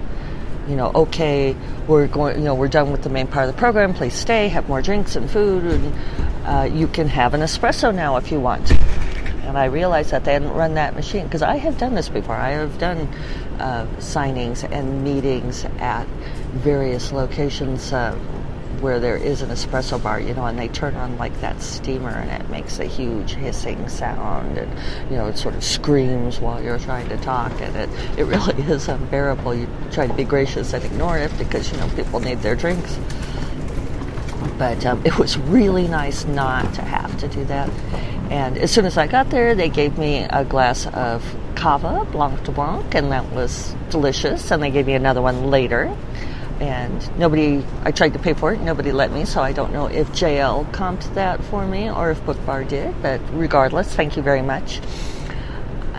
you 0.68 0.76
know, 0.76 0.92
okay, 0.94 1.56
we're 1.88 2.08
going, 2.08 2.38
you 2.38 2.44
know, 2.44 2.56
we're 2.56 2.68
done 2.68 2.92
with 2.92 3.04
the 3.04 3.10
main 3.10 3.28
part 3.28 3.48
of 3.48 3.56
the 3.56 3.60
program. 3.60 3.94
Please 3.94 4.14
stay, 4.14 4.50
have 4.50 4.68
more 4.68 4.82
drinks 4.82 5.16
and 5.16 5.30
food, 5.30 5.64
and 5.64 6.46
uh, 6.46 6.64
you 6.64 6.88
can 6.88 7.08
have 7.08 7.34
an 7.34 7.42
espresso 7.42 7.94
now 7.94 8.18
if 8.18 8.32
you 8.32 8.40
want. 8.40 8.74
And 9.48 9.58
I 9.58 9.66
realized 9.66 10.12
that 10.12 10.26
they 10.26 10.34
hadn't 10.34 10.54
run 10.54 10.74
that 10.74 10.94
machine 10.94 11.24
because 11.24 11.42
I 11.42 11.56
have 11.56 11.78
done 11.78 11.96
this 11.96 12.10
before. 12.10 12.36
I 12.36 12.50
have 12.50 12.78
done 12.80 13.08
uh, 13.60 13.88
signings 13.98 14.70
and 14.70 15.06
meetings 15.06 15.64
at 15.80 16.06
various 16.52 17.14
locations 17.14 17.94
uh, 17.94 18.14
where 18.82 19.00
there 19.00 19.16
is 19.16 19.42
an 19.42 19.50
espresso 19.50 20.02
bar, 20.02 20.20
you 20.20 20.34
know, 20.34 20.46
and 20.46 20.60
they 20.60 20.68
turn 20.68 20.96
on 20.96 21.18
like 21.18 21.40
that 21.42 21.62
steamer 21.62 22.10
and 22.10 22.30
it 22.30 22.50
makes 22.50 22.80
a 22.80 22.86
huge 22.86 23.36
hissing 23.36 23.88
sound 23.88 24.58
and, 24.58 24.72
you 25.10 25.16
know, 25.16 25.28
it 25.28 25.38
sort 25.38 25.56
of 25.56 25.64
screams 25.64 26.40
while 26.40 26.62
you're 26.62 26.78
trying 26.80 27.08
to 27.10 27.18
talk 27.18 27.52
and 27.62 27.76
it, 27.76 27.90
it 28.20 28.24
really 28.26 28.62
is 28.64 28.88
unbearable. 28.90 29.56
You 29.56 29.68
try 29.92 30.08
to 30.08 30.14
be 30.14 30.26
gracious 30.26 30.74
and 30.74 30.84
ignore 30.84 31.18
it 31.18 31.36
because, 31.38 31.72
you 31.72 31.78
know, 31.78 31.88
people 31.96 32.20
need 32.20 32.40
their 32.42 32.56
drinks. 32.56 33.00
But 34.58 34.86
um, 34.86 35.06
it 35.06 35.18
was 35.18 35.38
really 35.38 35.88
nice 35.88 36.26
not 36.26 36.74
to 36.76 36.82
have 36.82 37.18
to 37.20 37.28
do 37.28 37.46
that. 37.46 37.70
And 38.32 38.58
as 38.58 38.72
soon 38.72 38.86
as 38.86 38.98
I 38.98 39.08
got 39.08 39.30
there, 39.30 39.56
they 39.56 39.70
gave 39.70 39.98
me 39.98 40.24
a 40.30 40.44
glass 40.44 40.88
of 40.88 41.24
cava, 41.56 42.06
blanc 42.12 42.44
de 42.44 42.52
blanc, 42.52 42.94
and 42.96 43.12
that 43.12 43.32
was 43.32 43.76
delicious. 43.90 44.52
And 44.52 44.62
they 44.62 44.72
gave 44.72 44.88
me 44.88 44.94
another 44.94 45.22
one 45.22 45.50
later 45.50 45.96
and 46.60 47.20
nobody 47.20 47.64
I 47.84 47.92
tried 47.92 48.14
to 48.14 48.20
pay 48.20 48.34
for 48.34 48.54
it 48.54 48.62
nobody 48.62 48.92
let 48.92 49.12
me 49.12 49.26
so 49.26 49.42
I 49.42 49.52
don't 49.52 49.72
know 49.72 49.86
if 49.86 50.08
JL 50.10 50.72
comped 50.72 51.14
that 51.14 51.44
for 51.46 51.68
me 51.68 51.90
or 51.90 52.10
if 52.10 52.26
Book 52.26 52.44
Bar 52.46 52.64
did 52.64 53.00
but 53.02 53.22
regardless 53.32 53.94
thank 53.94 54.16
you 54.16 54.24
very 54.24 54.42
much 54.42 54.82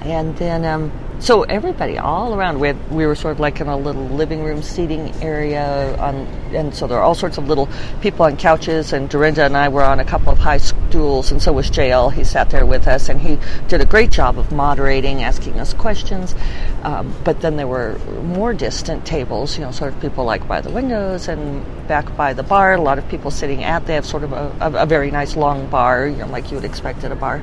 and 0.02 0.36
then 0.36 0.64
um, 0.64 0.90
so 1.20 1.42
everybody 1.42 1.98
all 1.98 2.34
around 2.34 2.60
we, 2.60 2.68
had, 2.68 2.90
we 2.90 3.04
were 3.04 3.14
sort 3.14 3.32
of 3.32 3.40
like 3.40 3.60
in 3.60 3.66
a 3.66 3.76
little 3.76 4.06
living 4.06 4.44
room 4.44 4.62
seating 4.62 5.12
area 5.22 5.96
on, 5.98 6.14
and 6.54 6.74
so 6.74 6.86
there 6.86 6.98
are 6.98 7.02
all 7.02 7.14
sorts 7.14 7.38
of 7.38 7.48
little 7.48 7.68
people 8.00 8.24
on 8.24 8.36
couches 8.36 8.92
and 8.92 9.10
Dorinda 9.10 9.44
and 9.44 9.56
I 9.56 9.68
were 9.68 9.82
on 9.82 10.00
a 10.00 10.04
couple 10.04 10.32
of 10.32 10.38
high 10.38 10.58
stools 10.58 11.32
and 11.32 11.42
so 11.42 11.52
was 11.52 11.70
JL 11.70 12.12
he 12.12 12.22
sat 12.24 12.50
there 12.50 12.64
with 12.64 12.86
us 12.86 13.08
and 13.08 13.20
he 13.20 13.38
did 13.66 13.80
a 13.80 13.84
great 13.86 14.10
job 14.10 14.38
of 14.38 14.52
moderating 14.52 15.22
asking 15.22 15.58
us 15.58 15.74
questions. 15.74 16.34
Um, 16.82 17.14
but 17.24 17.40
then 17.40 17.56
there 17.56 17.66
were 17.66 17.98
more 18.22 18.54
distant 18.54 19.04
tables 19.04 19.58
you 19.58 19.64
know 19.64 19.72
sort 19.72 19.92
of 19.92 20.00
people 20.00 20.24
like 20.24 20.46
by 20.46 20.60
the 20.60 20.70
windows 20.70 21.28
and 21.28 21.64
back 21.88 22.16
by 22.16 22.32
the 22.32 22.42
bar 22.42 22.74
a 22.74 22.80
lot 22.80 22.98
of 22.98 23.08
people 23.08 23.30
sitting 23.30 23.64
at 23.64 23.86
they 23.86 23.94
have 23.94 24.06
sort 24.06 24.22
of 24.22 24.32
a, 24.32 24.54
a, 24.60 24.82
a 24.82 24.86
very 24.86 25.10
nice 25.10 25.36
long 25.36 25.68
bar 25.68 26.06
you 26.06 26.16
know 26.16 26.26
like 26.26 26.50
you 26.50 26.56
would 26.56 26.64
expect 26.64 27.02
at 27.04 27.10
a 27.10 27.16
bar 27.16 27.42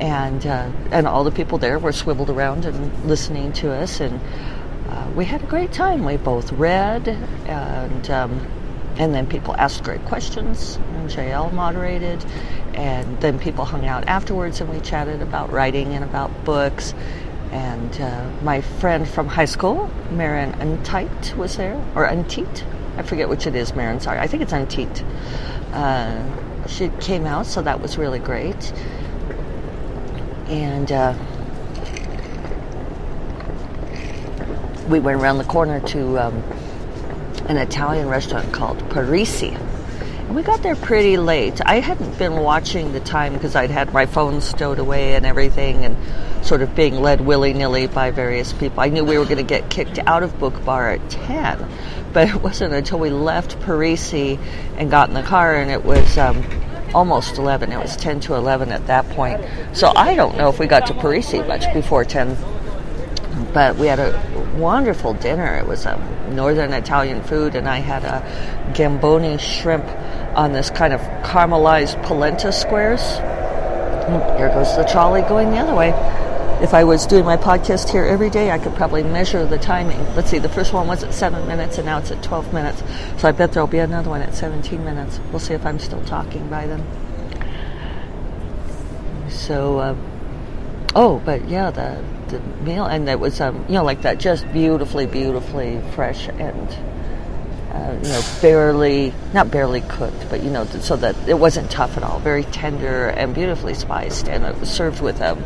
and 0.00 0.44
uh, 0.46 0.70
and 0.90 1.06
all 1.06 1.24
the 1.24 1.30
people 1.30 1.58
there 1.58 1.78
were 1.78 1.92
swiveled 1.92 2.30
around 2.30 2.64
and 2.64 3.04
listening 3.04 3.52
to 3.54 3.72
us, 3.72 4.00
and 4.00 4.20
uh, 4.88 5.10
we 5.14 5.24
had 5.24 5.42
a 5.42 5.46
great 5.46 5.72
time. 5.72 6.04
We 6.04 6.16
both 6.16 6.52
read, 6.52 7.08
and 7.08 8.10
um, 8.10 8.46
and 8.96 9.14
then 9.14 9.26
people 9.26 9.54
asked 9.56 9.84
great 9.84 10.04
questions, 10.06 10.76
and 10.94 11.08
JL 11.08 11.52
moderated, 11.52 12.24
and 12.74 13.20
then 13.20 13.38
people 13.38 13.64
hung 13.64 13.86
out 13.86 14.06
afterwards, 14.06 14.60
and 14.60 14.70
we 14.70 14.80
chatted 14.80 15.22
about 15.22 15.52
writing 15.52 15.94
and 15.94 16.04
about 16.04 16.44
books. 16.44 16.94
And 17.52 18.00
uh, 18.00 18.30
my 18.42 18.62
friend 18.62 19.08
from 19.08 19.28
high 19.28 19.44
school, 19.44 19.88
Marin 20.10 20.52
Untite, 20.60 21.36
was 21.36 21.56
there, 21.56 21.76
or 21.94 22.04
Unteat. 22.06 22.64
I 22.96 23.02
forget 23.02 23.28
which 23.28 23.46
it 23.46 23.54
is, 23.54 23.74
Marin, 23.74 24.00
sorry. 24.00 24.18
I 24.18 24.26
think 24.26 24.42
it's 24.42 24.52
Unteat. 24.52 25.04
Uh, 25.72 26.66
she 26.66 26.88
came 27.00 27.26
out, 27.26 27.46
so 27.46 27.62
that 27.62 27.80
was 27.80 27.96
really 27.96 28.18
great 28.18 28.72
and 30.48 30.92
uh, 30.92 31.14
we 34.88 35.00
went 35.00 35.20
around 35.20 35.38
the 35.38 35.44
corner 35.44 35.80
to 35.80 36.18
um, 36.18 36.36
an 37.48 37.56
Italian 37.56 38.08
restaurant 38.08 38.52
called 38.52 38.78
Parisi. 38.90 39.54
And 40.26 40.36
we 40.36 40.42
got 40.42 40.62
there 40.62 40.76
pretty 40.76 41.16
late. 41.16 41.60
I 41.64 41.80
hadn't 41.80 42.18
been 42.18 42.36
watching 42.36 42.92
the 42.92 43.00
time 43.00 43.34
because 43.34 43.56
I'd 43.56 43.70
had 43.70 43.92
my 43.92 44.06
phone 44.06 44.40
stowed 44.40 44.78
away 44.78 45.14
and 45.14 45.26
everything 45.26 45.84
and 45.84 45.96
sort 46.44 46.62
of 46.62 46.74
being 46.74 47.00
led 47.00 47.20
willy 47.20 47.52
nilly 47.52 47.86
by 47.86 48.10
various 48.10 48.52
people. 48.52 48.80
I 48.80 48.88
knew 48.88 49.04
we 49.04 49.18
were 49.18 49.24
going 49.24 49.38
to 49.38 49.42
get 49.42 49.70
kicked 49.70 49.98
out 50.06 50.22
of 50.22 50.38
Book 50.38 50.64
Bar 50.64 50.92
at 50.92 51.10
10, 51.10 51.68
but 52.12 52.28
it 52.28 52.36
wasn't 52.42 52.74
until 52.74 52.98
we 52.98 53.10
left 53.10 53.58
Parisi 53.60 54.38
and 54.76 54.90
got 54.90 55.08
in 55.08 55.14
the 55.14 55.22
car 55.22 55.56
and 55.56 55.70
it 55.70 55.84
was. 55.84 56.18
Um, 56.18 56.63
almost 56.94 57.38
11. 57.38 57.72
It 57.72 57.78
was 57.78 57.96
10 57.96 58.20
to 58.20 58.34
11 58.34 58.72
at 58.72 58.86
that 58.86 59.08
point. 59.10 59.44
So 59.72 59.92
I 59.94 60.14
don't 60.14 60.36
know 60.36 60.48
if 60.48 60.58
we 60.58 60.66
got 60.66 60.86
to 60.86 60.94
Parisi 60.94 61.46
much 61.46 61.72
before 61.74 62.04
10. 62.04 62.36
But 63.52 63.76
we 63.76 63.86
had 63.86 63.98
a 63.98 64.54
wonderful 64.56 65.14
dinner. 65.14 65.56
It 65.56 65.66
was 65.66 65.86
a 65.86 65.96
northern 66.30 66.72
Italian 66.72 67.22
food, 67.22 67.54
and 67.54 67.68
I 67.68 67.78
had 67.78 68.04
a 68.04 68.72
gamboni 68.74 69.38
shrimp 69.38 69.84
on 70.36 70.52
this 70.52 70.70
kind 70.70 70.92
of 70.92 71.00
caramelized 71.22 72.02
polenta 72.04 72.52
squares. 72.52 73.00
Hmm, 73.00 74.36
here 74.36 74.48
goes 74.48 74.76
the 74.76 74.84
trolley 74.84 75.22
going 75.22 75.50
the 75.50 75.58
other 75.58 75.74
way. 75.74 75.90
If 76.64 76.72
I 76.72 76.82
was 76.82 77.04
doing 77.04 77.26
my 77.26 77.36
podcast 77.36 77.90
here 77.90 78.04
every 78.04 78.30
day, 78.30 78.50
I 78.50 78.58
could 78.58 78.74
probably 78.74 79.02
measure 79.02 79.44
the 79.44 79.58
timing. 79.58 79.98
Let's 80.14 80.30
see, 80.30 80.38
the 80.38 80.48
first 80.48 80.72
one 80.72 80.86
was 80.86 81.04
at 81.04 81.12
7 81.12 81.46
minutes 81.46 81.76
and 81.76 81.84
now 81.84 81.98
it's 81.98 82.10
at 82.10 82.22
12 82.22 82.54
minutes. 82.54 82.82
So 83.18 83.28
I 83.28 83.32
bet 83.32 83.52
there'll 83.52 83.66
be 83.66 83.80
another 83.80 84.08
one 84.08 84.22
at 84.22 84.34
17 84.34 84.82
minutes. 84.82 85.20
We'll 85.30 85.40
see 85.40 85.52
if 85.52 85.66
I'm 85.66 85.78
still 85.78 86.02
talking 86.06 86.48
by 86.48 86.66
then. 86.66 86.82
So, 89.28 89.78
uh, 89.78 89.96
oh, 90.94 91.20
but 91.26 91.46
yeah, 91.50 91.70
the, 91.70 92.02
the 92.28 92.40
meal, 92.64 92.86
and 92.86 93.06
it 93.10 93.20
was, 93.20 93.42
um, 93.42 93.66
you 93.68 93.74
know, 93.74 93.84
like 93.84 94.00
that, 94.00 94.18
just 94.18 94.50
beautifully, 94.50 95.04
beautifully 95.04 95.82
fresh 95.94 96.28
and 96.28 96.78
uh, 97.74 97.98
you 98.02 98.08
know, 98.08 98.22
barely, 98.40 99.12
not 99.34 99.50
barely 99.50 99.82
cooked, 99.82 100.30
but 100.30 100.42
you 100.42 100.48
know, 100.48 100.64
so 100.64 100.96
that 100.96 101.14
it 101.28 101.38
wasn't 101.38 101.70
tough 101.70 101.98
at 101.98 102.02
all. 102.02 102.20
Very 102.20 102.44
tender 102.44 103.08
and 103.08 103.34
beautifully 103.34 103.74
spiced, 103.74 104.28
and 104.28 104.44
it 104.44 104.58
was 104.58 104.70
served 104.70 105.02
with 105.02 105.20
a 105.20 105.36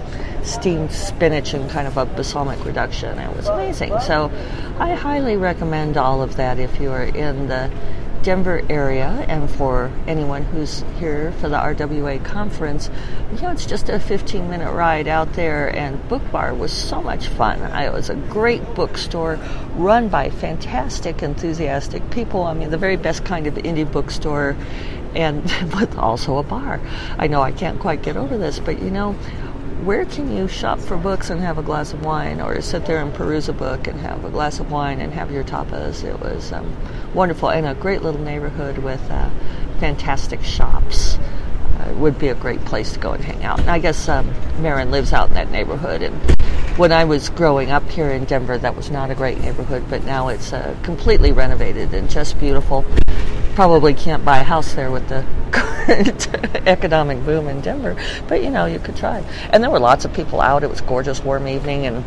steamed 0.48 0.92
spinach 0.92 1.54
and 1.54 1.70
kind 1.70 1.86
of 1.86 1.96
a 1.96 2.06
balsamic 2.06 2.64
reduction. 2.64 3.18
It 3.18 3.36
was 3.36 3.46
amazing. 3.46 3.98
So, 4.00 4.30
I 4.78 4.94
highly 4.94 5.36
recommend 5.36 5.96
all 5.96 6.22
of 6.22 6.36
that 6.36 6.58
if 6.58 6.80
you 6.80 6.90
are 6.90 7.04
in 7.04 7.48
the 7.48 7.70
Denver 8.22 8.62
area, 8.68 9.24
and 9.28 9.48
for 9.48 9.90
anyone 10.06 10.42
who's 10.42 10.84
here 10.98 11.32
for 11.40 11.48
the 11.48 11.56
RWA 11.56 12.22
conference, 12.24 12.90
you 13.32 13.40
know, 13.40 13.50
it's 13.50 13.64
just 13.64 13.88
a 13.88 14.00
15 14.00 14.50
minute 14.50 14.72
ride 14.72 15.06
out 15.06 15.32
there, 15.34 15.74
and 15.74 16.06
Book 16.08 16.22
Bar 16.32 16.54
was 16.54 16.72
so 16.72 17.00
much 17.00 17.28
fun. 17.28 17.60
it 17.60 17.92
was 17.92 18.10
a 18.10 18.16
great 18.16 18.62
bookstore 18.74 19.38
run 19.74 20.08
by 20.08 20.30
fantastic, 20.30 21.22
enthusiastic 21.22 22.10
people. 22.10 22.42
I 22.42 22.54
mean, 22.54 22.70
the 22.70 22.78
very 22.78 22.96
best 22.96 23.24
kind 23.24 23.46
of 23.46 23.54
indie 23.54 23.90
bookstore, 23.90 24.56
and 25.14 25.42
with 25.74 25.96
also 25.96 26.38
a 26.38 26.42
bar. 26.42 26.80
I 27.18 27.28
know 27.28 27.40
I 27.40 27.52
can't 27.52 27.78
quite 27.78 28.02
get 28.02 28.16
over 28.16 28.36
this, 28.36 28.58
but 28.58 28.82
you 28.82 28.90
know, 28.90 29.16
where 29.84 30.04
can 30.04 30.34
you 30.36 30.48
shop 30.48 30.80
for 30.80 30.96
books 30.96 31.30
and 31.30 31.40
have 31.40 31.58
a 31.58 31.62
glass 31.62 31.92
of 31.92 32.04
wine, 32.04 32.40
or 32.40 32.60
sit 32.60 32.86
there 32.86 33.00
and 33.00 33.14
peruse 33.14 33.48
a 33.48 33.52
book 33.52 33.86
and 33.86 34.00
have 34.00 34.24
a 34.24 34.30
glass 34.30 34.58
of 34.58 34.70
wine 34.70 35.00
and 35.00 35.12
have 35.12 35.30
your 35.30 35.44
tapas? 35.44 36.04
It 36.04 36.18
was 36.20 36.52
um, 36.52 36.76
wonderful 37.14 37.50
and 37.50 37.66
a 37.66 37.74
great 37.74 38.02
little 38.02 38.20
neighborhood 38.20 38.78
with 38.78 39.00
uh, 39.10 39.30
fantastic 39.78 40.42
shops. 40.42 41.18
Uh, 41.78 41.90
it 41.90 41.96
would 41.96 42.18
be 42.18 42.28
a 42.28 42.34
great 42.34 42.64
place 42.64 42.92
to 42.92 42.98
go 42.98 43.12
and 43.12 43.24
hang 43.24 43.44
out. 43.44 43.60
And 43.60 43.70
I 43.70 43.78
guess 43.78 44.08
um, 44.08 44.34
Marin 44.60 44.90
lives 44.90 45.12
out 45.12 45.28
in 45.28 45.34
that 45.34 45.50
neighborhood. 45.50 46.02
And 46.02 46.14
when 46.76 46.92
I 46.92 47.04
was 47.04 47.28
growing 47.28 47.70
up 47.70 47.88
here 47.88 48.10
in 48.10 48.24
Denver, 48.24 48.58
that 48.58 48.74
was 48.74 48.90
not 48.90 49.10
a 49.10 49.14
great 49.14 49.40
neighborhood, 49.40 49.84
but 49.88 50.04
now 50.04 50.28
it's 50.28 50.52
uh, 50.52 50.76
completely 50.82 51.30
renovated 51.30 51.94
and 51.94 52.10
just 52.10 52.38
beautiful. 52.40 52.84
Probably 53.54 53.94
can't 53.94 54.24
buy 54.24 54.38
a 54.38 54.44
house 54.44 54.74
there 54.74 54.90
with 54.90 55.08
the 55.08 55.24
economic 56.66 57.24
boom 57.24 57.48
in 57.48 57.62
Denver, 57.62 57.96
but 58.28 58.42
you 58.42 58.50
know, 58.50 58.66
you 58.66 58.78
could 58.78 58.96
try. 58.96 59.24
And 59.50 59.62
there 59.62 59.70
were 59.70 59.80
lots 59.80 60.04
of 60.04 60.12
people 60.12 60.40
out. 60.40 60.62
It 60.62 60.68
was 60.68 60.82
gorgeous, 60.82 61.22
warm 61.24 61.48
evening, 61.48 61.86
and 61.86 62.04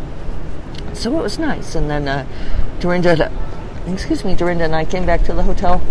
so 0.94 1.18
it 1.18 1.22
was 1.22 1.40
nice. 1.40 1.74
And 1.74 1.90
then 1.90 2.08
uh, 2.08 2.28
Dorinda, 2.80 3.32
excuse 3.88 4.24
me, 4.24 4.36
Dorinda 4.36 4.66
and 4.66 4.76
I 4.76 4.86
came 4.86 5.06
back 5.06 5.24
to 5.24 5.34
the 5.34 5.42
hotel 5.42 5.82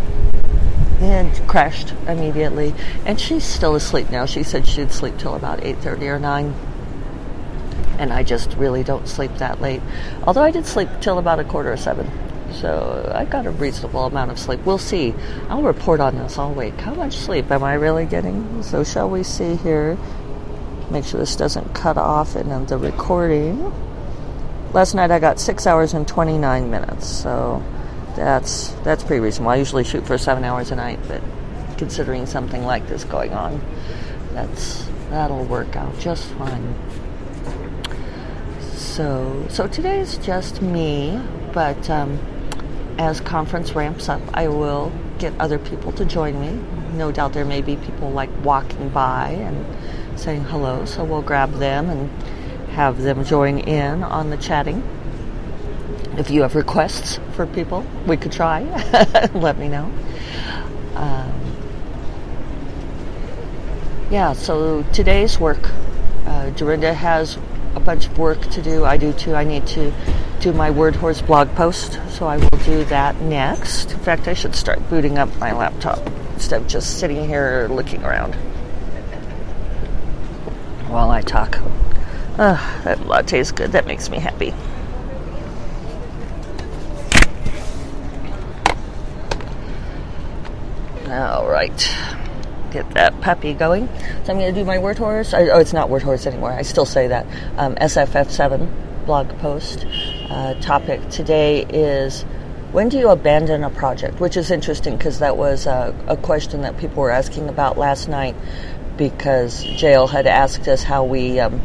and 1.01 1.33
crashed 1.49 1.95
immediately. 2.07 2.75
And 3.05 3.21
she's 3.21 3.45
still 3.45 3.75
asleep 3.75 4.11
now. 4.11 4.25
She 4.25 4.45
said 4.45 4.67
she'd 4.67 4.93
sleep 4.93 5.19
till 5.19 5.35
about 5.35 5.61
8:30 5.61 6.03
or 6.03 6.19
9. 6.21 6.55
And 7.99 8.13
I 8.13 8.23
just 8.23 8.55
really 8.55 8.85
don't 8.85 9.09
sleep 9.09 9.35
that 9.39 9.61
late. 9.61 9.83
Although 10.23 10.43
I 10.43 10.53
did 10.53 10.65
sleep 10.65 10.89
till 11.01 11.19
about 11.19 11.41
a 11.41 11.45
quarter 11.45 11.73
of 11.73 11.81
7. 11.81 12.09
So 12.53 13.11
I 13.15 13.25
got 13.25 13.47
a 13.47 13.51
reasonable 13.51 14.07
amount 14.07 14.31
of 14.31 14.39
sleep. 14.39 14.61
We'll 14.65 14.79
see. 14.79 15.15
I'll 15.49 15.63
report 15.63 16.01
on 16.01 16.17
this 16.17 16.39
all 16.39 16.53
week. 16.53 16.75
How 16.81 16.95
much 16.95 17.17
sleep 17.17 17.51
am 17.51 17.63
I 17.63 17.75
really 17.75 18.07
getting? 18.07 18.63
So 18.63 18.85
shall 18.85 19.09
we 19.09 19.23
see 19.23 19.57
here? 19.57 19.97
Make 20.91 21.05
sure 21.05 21.21
this 21.21 21.37
doesn't 21.37 21.75
cut 21.75 21.97
off 21.97 22.37
in 22.37 22.67
the 22.67 22.77
recording. 22.77 23.73
Last 24.73 24.95
night 24.95 25.11
I 25.11 25.19
got 25.19 25.39
six 25.41 25.67
hours 25.67 25.95
and 25.95 26.07
29 26.07 26.71
minutes. 26.71 27.07
So 27.07 27.63
that's 28.17 28.69
that's 28.85 29.05
pretty 29.05 29.21
reasonable. 29.21 29.51
I 29.51 29.57
usually 29.57 29.85
shoot 29.85 30.07
for 30.07 30.19
seven 30.19 30.45
hours 30.45 30.71
a 30.71 30.77
night, 30.77 30.99
but 31.09 31.23
considering 31.79 32.27
something 32.27 32.65
like 32.65 32.87
this 32.89 33.05
going 33.05 33.33
on, 33.33 33.61
that's 34.33 34.87
that'll 35.11 35.45
work 35.45 35.77
out 35.77 35.99
just 35.99 36.27
fine. 36.33 36.75
So 38.77 39.47
so 39.49 39.67
today's 39.67 40.19
just 40.19 40.61
me, 40.61 41.21
but 41.53 41.89
um, 41.89 42.19
as 43.01 43.19
conference 43.19 43.73
ramps 43.73 44.11
up, 44.11 44.21
I 44.35 44.49
will 44.49 44.93
get 45.19 45.33
other 45.41 45.59
people 45.59 45.91
to 45.93 46.05
join 46.05 46.39
me. 46.39 46.63
No 46.99 47.11
doubt 47.11 47.33
there 47.33 47.47
may 47.47 47.63
be 47.63 47.77
people 47.77 48.11
like 48.11 48.29
walking 48.45 48.91
by 48.91 49.31
and 49.31 50.21
saying 50.21 50.45
hello, 50.45 50.85
so 50.85 51.03
we'll 51.03 51.23
grab 51.23 51.55
them 51.55 51.89
and 51.89 52.11
have 52.73 53.01
them 53.01 53.25
join 53.25 53.59
in 53.59 54.03
on 54.03 54.29
the 54.29 54.37
chatting. 54.37 54.83
If 56.19 56.31
you 56.31 56.43
have 56.43 56.55
requests 56.55 57.19
for 57.33 57.47
people, 57.47 57.87
we 58.07 58.19
could 58.19 58.33
try. 58.33 58.65
Let 59.35 59.57
me 59.57 59.69
know. 59.69 59.91
Um, 60.95 61.57
yeah, 64.11 64.35
so 64.35 64.83
today's 64.93 65.41
work. 65.41 65.71
Uh, 66.27 66.51
Dorinda 66.51 66.93
has 66.93 67.39
a 67.75 67.81
bunch 67.81 68.07
of 68.07 68.19
work 68.19 68.41
to 68.51 68.63
do. 68.63 68.85
I 68.85 68.97
do 68.97 69.13
too. 69.13 69.35
I 69.35 69.45
need 69.45 69.67
to 69.69 69.93
do 70.41 70.53
my 70.53 70.71
Word 70.71 70.95
Whores 70.95 71.25
blog 71.25 71.55
post, 71.55 72.01
so 72.09 72.27
I 72.27 72.37
will 72.37 72.59
do 72.65 72.85
that 72.87 73.21
next. 73.21 73.93
In 73.93 73.99
fact, 73.99 74.27
I 74.27 74.35
should 74.35 74.55
start 74.55 74.89
booting 74.89 75.19
up 75.19 75.35
my 75.39 75.53
laptop 75.53 76.01
instead 76.35 76.63
of 76.63 76.69
just 76.69 76.99
sitting 76.99 77.27
here 77.27 77.69
looking 77.71 78.03
around 78.03 78.35
while 80.89 81.11
I 81.11 81.21
talk. 81.21 81.59
That 82.37 83.07
latte 83.07 83.39
is 83.39 83.53
good. 83.53 83.73
That 83.73 83.87
makes 83.87 84.09
me 84.09 84.19
happy. 84.19 84.55
All 91.09 91.49
right. 91.49 91.97
Get 92.71 92.91
that 92.93 93.21
puppy 93.21 93.53
going. 93.53 93.89
So 94.25 94.33
I'm 94.33 94.39
going 94.39 94.55
to 94.55 94.61
do 94.61 94.65
my 94.65 94.79
word 94.79 94.99
horse. 94.99 95.35
I, 95.35 95.49
oh, 95.49 95.59
it's 95.59 95.73
not 95.73 95.91
word 95.91 96.03
horse 96.03 96.27
anymore. 96.27 96.53
I 96.53 96.63
still 96.63 96.87
say 96.87 97.09
that. 97.09 97.27
Um, 97.57 97.75
SFF7 97.77 99.07
blog 99.07 99.29
post. 99.39 99.87
Uh, 100.29 100.55
topic 100.61 101.09
today 101.11 101.65
is 101.65 102.23
when 102.73 102.89
do 102.89 102.99
you 102.99 103.09
abandon 103.09 103.65
a 103.65 103.71
project? 103.71 104.21
Which 104.21 104.37
is 104.37 104.51
interesting 104.51 104.97
because 104.97 105.19
that 105.19 105.37
was 105.37 105.67
a, 105.67 105.95
a 106.07 106.17
question 106.17 106.63
that 106.63 106.79
people 106.79 107.03
were 107.03 107.11
asking 107.11 107.49
about 107.49 107.77
last 107.77 108.09
night 108.09 108.37
because 108.97 109.65
JL 109.65 110.09
had 110.09 110.27
asked 110.27 110.69
us 110.69 110.83
how 110.83 111.05
we. 111.05 111.41
Um, 111.41 111.61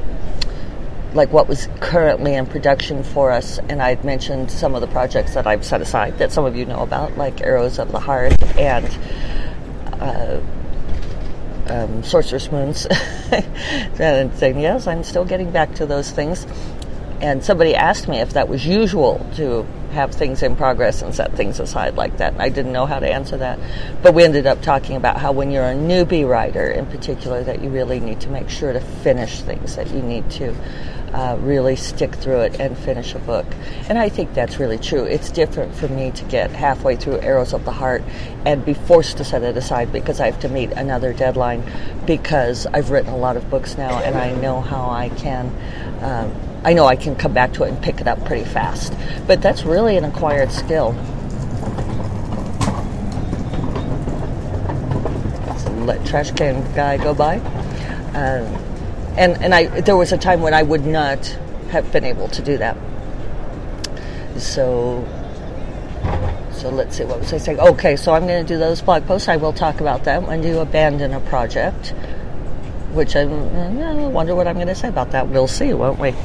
like 1.14 1.32
what 1.32 1.48
was 1.48 1.70
currently 1.80 2.34
in 2.34 2.46
production 2.46 3.02
for 3.02 3.32
us, 3.32 3.58
and 3.58 3.82
I'd 3.82 4.04
mentioned 4.04 4.52
some 4.52 4.76
of 4.76 4.82
the 4.82 4.88
projects 4.88 5.34
that 5.36 5.48
I've 5.48 5.64
set 5.64 5.82
aside 5.82 6.18
that 6.18 6.34
some 6.34 6.44
of 6.44 6.58
you 6.58 6.66
know 6.66 6.82
about, 6.82 7.18
like 7.18 7.40
Arrows 7.40 7.80
of 7.80 7.94
the 7.94 8.02
Heart 8.02 8.44
and 8.58 8.86
uh, 9.94 10.42
um, 11.68 12.04
Sorcerous 12.04 12.52
Moons. 12.52 12.86
and 14.00 14.34
saying, 14.36 14.60
yes, 14.60 14.88
I'm 14.88 15.04
still 15.04 15.26
getting 15.26 15.52
back 15.52 15.76
to 15.76 15.86
those 15.86 16.12
things. 16.12 16.46
And 17.22 17.44
somebody 17.44 17.76
asked 17.76 18.08
me 18.08 18.18
if 18.20 18.34
that 18.34 18.50
was 18.50 18.66
usual 18.66 19.26
to 19.36 19.66
have 19.92 20.12
things 20.12 20.44
in 20.44 20.56
progress 20.56 21.02
and 21.02 21.16
set 21.16 21.34
things 21.34 21.60
aside 21.60 21.96
like 21.96 22.18
that. 22.18 22.34
And 22.34 22.42
I 22.42 22.50
didn't 22.50 22.74
know 22.74 22.86
how 22.86 23.00
to 23.00 23.08
answer 23.08 23.38
that. 23.38 23.58
But 24.04 24.14
we 24.14 24.24
ended 24.24 24.46
up 24.46 24.62
talking 24.62 24.98
about 24.98 25.18
how 25.18 25.32
when 25.32 25.50
you're 25.50 25.66
a 25.66 25.74
newbie 25.74 26.28
writer 26.28 26.70
in 26.70 26.86
particular, 26.86 27.44
that 27.44 27.64
you 27.64 27.70
really 27.70 28.00
need 28.00 28.22
to 28.22 28.30
make 28.30 28.50
sure 28.50 28.74
to 28.74 28.82
finish 28.82 29.42
things, 29.42 29.78
that 29.78 29.90
you 29.92 30.02
need 30.02 30.30
to 30.32 30.54
uh, 31.16 31.38
really 31.40 31.78
stick 31.78 32.14
through 32.14 32.42
it 32.42 32.60
and 32.60 32.78
finish 32.78 33.16
a 33.16 33.20
book. 33.20 33.46
And 33.88 33.98
I 33.98 34.10
think 34.10 34.34
that's 34.34 34.60
really 34.60 34.78
true. 34.78 35.06
It's 35.06 35.32
different 35.32 35.74
for 35.74 35.88
me 35.88 36.12
to 36.12 36.26
get 36.26 36.52
halfway 36.52 36.98
through 36.98 37.22
Arrows 37.22 37.54
of 37.54 37.64
the 37.64 37.72
Heart 37.72 38.04
and 38.46 38.66
be 38.66 38.74
forced 38.74 39.16
to 39.18 39.24
set 39.24 39.42
it 39.42 39.56
aside 39.56 39.94
because 39.94 40.20
I 40.20 40.26
have 40.26 40.42
to 40.42 40.50
meet 40.50 40.72
another 40.74 41.14
deadline 41.14 41.64
because 42.06 42.68
I've 42.68 42.92
written 42.92 43.14
a 43.14 43.18
lot 43.18 43.38
of 43.38 43.50
books 43.50 43.78
now 43.78 43.98
and 44.00 44.18
I 44.18 44.34
know 44.34 44.60
how 44.60 44.90
I 44.90 45.08
can. 45.08 45.48
Um, 46.02 46.36
I 46.66 46.74
know 46.74 46.86
I 46.86 46.98
can 46.98 47.16
come 47.16 47.32
back 47.32 47.54
to 47.54 47.64
it 47.64 47.70
and 47.70 47.82
pick 47.82 48.02
it 48.02 48.08
up 48.10 48.26
pretty 48.26 48.44
fast. 48.44 48.94
But 49.26 49.42
that's 49.42 49.64
really 49.64 49.96
an 49.96 50.04
acquired 50.04 50.52
skill. 50.52 50.94
let 55.86 56.04
trash 56.04 56.32
can 56.32 56.64
guy 56.74 56.98
go 56.98 57.14
by. 57.14 57.38
Um, 58.16 58.75
and 59.18 59.42
and 59.44 59.54
I 59.54 59.82
there 59.82 59.98
was 59.98 60.12
a 60.12 60.18
time 60.18 60.42
when 60.42 60.54
I 60.54 60.64
would 60.64 60.86
not 60.86 61.26
have 61.70 61.92
been 61.92 62.06
able 62.06 62.28
to 62.30 62.42
do 62.42 62.58
that. 62.58 62.78
So 64.38 65.06
so 66.52 66.70
let's 66.70 66.98
see 66.98 67.04
what 67.04 67.20
was 67.20 67.34
I 67.34 67.38
saying. 67.38 67.60
Okay, 67.60 67.96
so 67.96 68.14
I'm 68.14 68.26
going 68.26 68.44
to 68.44 68.54
do 68.54 68.58
those 68.58 68.82
blog 68.82 69.06
posts. 69.06 69.28
I 69.28 69.36
will 69.36 69.54
talk 69.54 69.82
about 69.82 70.04
them 70.04 70.26
when 70.26 70.42
you 70.42 70.60
abandon 70.60 71.14
a 71.14 71.20
project, 71.20 71.90
which 72.94 73.16
I, 73.16 73.22
I 73.22 74.08
wonder 74.08 74.34
what 74.34 74.48
I'm 74.48 74.56
going 74.56 74.68
to 74.68 74.76
say 74.76 74.88
about 74.88 75.12
that. 75.12 75.28
We'll 75.28 75.48
see, 75.48 75.74
won't 75.74 76.00
we? 76.00 76.10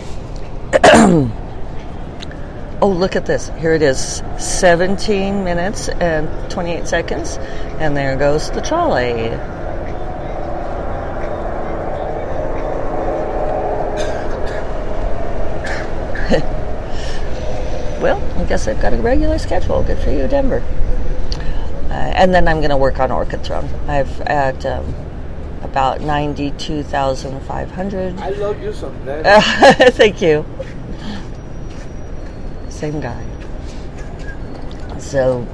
oh, 2.81 2.89
look 2.89 3.17
at 3.17 3.27
this. 3.27 3.51
Here 3.59 3.75
it 3.75 3.83
is 3.83 4.23
17 4.39 5.45
minutes 5.45 5.89
and 5.89 6.51
28 6.51 6.87
seconds. 6.87 7.37
And 7.79 7.97
there 7.97 8.17
goes 8.17 8.51
the 8.51 8.63
trolley. 8.63 9.31
well, 18.01 18.23
I 18.39 18.45
guess 18.45 18.69
I've 18.69 18.81
got 18.81 18.93
a 18.93 18.97
regular 18.97 19.39
schedule. 19.39 19.83
Good 19.83 19.99
for 19.99 20.11
you, 20.11 20.29
Denver. 20.29 20.63
Uh, 21.91 21.93
and 21.93 22.33
then 22.33 22.47
I'm 22.47 22.59
going 22.59 22.71
to 22.71 22.77
work 22.77 23.01
on 23.01 23.11
Orchid 23.11 23.43
Throne. 23.43 23.69
I've 23.89 24.21
at 24.21 24.65
um, 24.65 24.95
about 25.63 26.01
92,500. 26.01 28.19
I 28.19 28.31
love 28.31 28.63
you 28.63 28.73
some 28.73 28.97
Thank 29.05 30.23
you. 30.23 30.47
Same 32.69 33.01
guy. 33.01 33.27
So, 34.99 35.45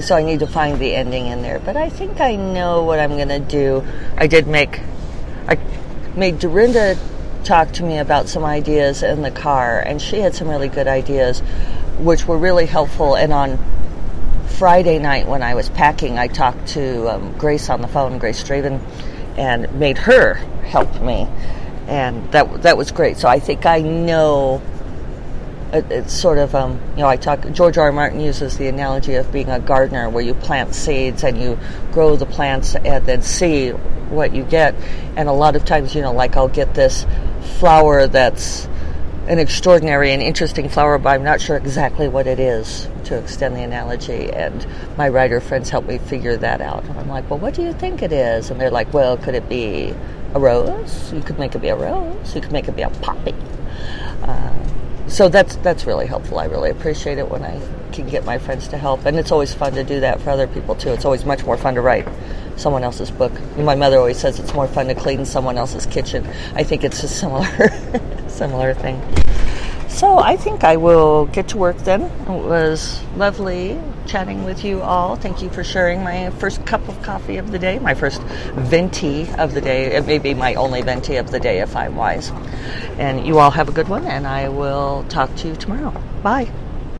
so 0.00 0.16
I 0.16 0.24
need 0.24 0.40
to 0.40 0.48
find 0.48 0.80
the 0.80 0.92
ending 0.92 1.28
in 1.28 1.42
there. 1.42 1.60
But 1.60 1.76
I 1.76 1.88
think 1.88 2.20
I 2.20 2.34
know 2.34 2.82
what 2.82 2.98
I'm 2.98 3.10
going 3.10 3.28
to 3.28 3.38
do. 3.38 3.84
I 4.16 4.26
did 4.26 4.48
make, 4.48 4.80
I 5.46 5.56
made 6.16 6.40
Dorinda 6.40 6.98
talk 7.44 7.72
to 7.72 7.82
me 7.82 7.98
about 7.98 8.28
some 8.28 8.44
ideas 8.44 9.02
in 9.02 9.22
the 9.22 9.30
car, 9.30 9.78
and 9.80 10.00
she 10.00 10.18
had 10.18 10.34
some 10.34 10.48
really 10.48 10.68
good 10.68 10.88
ideas, 10.88 11.40
which 11.98 12.26
were 12.26 12.38
really 12.38 12.66
helpful. 12.66 13.14
And 13.16 13.32
on 13.32 13.58
Friday 14.48 14.98
night 14.98 15.28
when 15.28 15.42
I 15.42 15.54
was 15.54 15.68
packing, 15.68 16.18
I 16.18 16.28
talked 16.28 16.68
to 16.68 17.08
um, 17.08 17.36
Grace 17.38 17.68
on 17.68 17.82
the 17.82 17.88
phone, 17.88 18.18
Grace 18.18 18.42
Draven, 18.42 18.80
and 19.36 19.72
made 19.78 19.98
her 19.98 20.34
help 20.64 21.00
me, 21.00 21.28
and 21.86 22.30
that 22.32 22.62
that 22.62 22.76
was 22.76 22.90
great. 22.92 23.18
So 23.18 23.28
I 23.28 23.40
think 23.40 23.66
I 23.66 23.80
know. 23.80 24.62
it's 25.72 26.12
sort 26.12 26.38
of, 26.38 26.54
um, 26.54 26.78
you 26.94 27.02
know, 27.02 27.08
I 27.08 27.16
talk. 27.16 27.50
George 27.52 27.78
R. 27.78 27.86
R. 27.86 27.92
Martin 27.92 28.20
uses 28.20 28.56
the 28.58 28.68
analogy 28.68 29.14
of 29.16 29.32
being 29.32 29.50
a 29.50 29.58
gardener, 29.58 30.08
where 30.08 30.22
you 30.22 30.34
plant 30.34 30.72
seeds 30.74 31.24
and 31.24 31.36
you 31.36 31.58
grow 31.92 32.14
the 32.16 32.26
plants 32.26 32.76
and 32.76 33.04
then 33.06 33.22
see 33.22 33.70
what 33.70 34.32
you 34.32 34.44
get. 34.44 34.74
And 35.16 35.28
a 35.28 35.32
lot 35.32 35.56
of 35.56 35.64
times, 35.64 35.94
you 35.94 36.02
know, 36.02 36.12
like 36.12 36.36
I'll 36.36 36.48
get 36.48 36.74
this 36.74 37.04
flower 37.44 38.06
that's 38.06 38.68
an 39.26 39.38
extraordinary 39.38 40.12
and 40.12 40.22
interesting 40.22 40.68
flower, 40.68 40.98
but 40.98 41.10
I'm 41.10 41.24
not 41.24 41.40
sure 41.40 41.56
exactly 41.56 42.08
what 42.08 42.26
it 42.26 42.38
is 42.38 42.88
to 43.04 43.16
extend 43.16 43.56
the 43.56 43.62
analogy. 43.62 44.30
And 44.30 44.66
my 44.98 45.08
writer 45.08 45.40
friends 45.40 45.70
help 45.70 45.86
me 45.86 45.98
figure 45.98 46.36
that 46.36 46.60
out. 46.60 46.84
And 46.84 46.98
I'm 46.98 47.08
like, 47.08 47.28
well, 47.30 47.38
what 47.38 47.54
do 47.54 47.62
you 47.62 47.72
think 47.72 48.02
it 48.02 48.12
is? 48.12 48.50
And 48.50 48.60
they're 48.60 48.70
like, 48.70 48.92
well, 48.92 49.16
could 49.16 49.34
it 49.34 49.48
be 49.48 49.94
a 50.34 50.40
rose? 50.40 51.12
You 51.12 51.22
could 51.22 51.38
make 51.38 51.54
it 51.54 51.62
be 51.62 51.68
a 51.68 51.76
rose. 51.76 52.34
You 52.34 52.42
could 52.42 52.52
make 52.52 52.68
it 52.68 52.76
be 52.76 52.82
a 52.82 52.90
poppy. 52.90 53.34
Uh, 54.22 54.54
so 55.06 55.28
that's 55.28 55.56
that's 55.56 55.86
really 55.86 56.06
helpful. 56.06 56.38
I 56.38 56.46
really 56.46 56.70
appreciate 56.70 57.18
it 57.18 57.28
when 57.28 57.44
I 57.44 57.60
can 57.92 58.08
get 58.08 58.24
my 58.24 58.38
friends 58.38 58.68
to 58.68 58.78
help, 58.78 59.04
and 59.04 59.18
it's 59.18 59.30
always 59.30 59.54
fun 59.54 59.74
to 59.74 59.84
do 59.84 60.00
that 60.00 60.20
for 60.20 60.30
other 60.30 60.46
people 60.46 60.74
too. 60.74 60.90
It's 60.90 61.04
always 61.04 61.24
much 61.24 61.44
more 61.44 61.56
fun 61.56 61.74
to 61.74 61.82
write 61.82 62.08
someone 62.56 62.84
else's 62.84 63.10
book. 63.10 63.32
My 63.56 63.74
mother 63.74 63.98
always 63.98 64.18
says 64.18 64.38
it's 64.38 64.54
more 64.54 64.68
fun 64.68 64.86
to 64.88 64.94
clean 64.94 65.24
someone 65.24 65.58
else's 65.58 65.86
kitchen. 65.86 66.26
I 66.54 66.62
think 66.64 66.84
it's 66.84 67.02
a 67.02 67.08
similar 67.08 67.48
similar 68.28 68.74
thing. 68.74 69.02
So 69.88 70.18
I 70.18 70.36
think 70.36 70.64
I 70.64 70.76
will 70.76 71.26
get 71.26 71.48
to 71.50 71.56
work 71.56 71.76
then. 71.78 72.02
It 72.02 72.28
was 72.28 73.00
lovely 73.16 73.80
chatting 74.06 74.42
with 74.42 74.64
you 74.64 74.82
all. 74.82 75.14
Thank 75.14 75.40
you 75.40 75.50
for 75.50 75.62
sharing 75.62 76.02
my 76.02 76.30
first 76.30 76.66
cup 76.66 76.86
of 76.88 77.00
coffee 77.02 77.36
of 77.36 77.52
the 77.52 77.60
day, 77.60 77.78
my 77.78 77.94
first 77.94 78.20
venti 78.54 79.28
of 79.38 79.54
the 79.54 79.60
day. 79.60 79.94
It 79.94 80.04
may 80.04 80.18
be 80.18 80.34
my 80.34 80.54
only 80.54 80.82
venti 80.82 81.14
of 81.14 81.30
the 81.30 81.38
day 81.38 81.60
if 81.60 81.76
I'm 81.76 81.94
wise. 81.94 82.32
And 82.98 83.24
you 83.24 83.38
all 83.38 83.52
have 83.52 83.68
a 83.68 83.72
good 83.72 83.88
one, 83.88 84.04
and 84.04 84.26
I 84.26 84.48
will 84.48 85.04
talk 85.08 85.34
to 85.36 85.48
you 85.48 85.54
tomorrow. 85.54 85.92
Bye. 86.24 86.50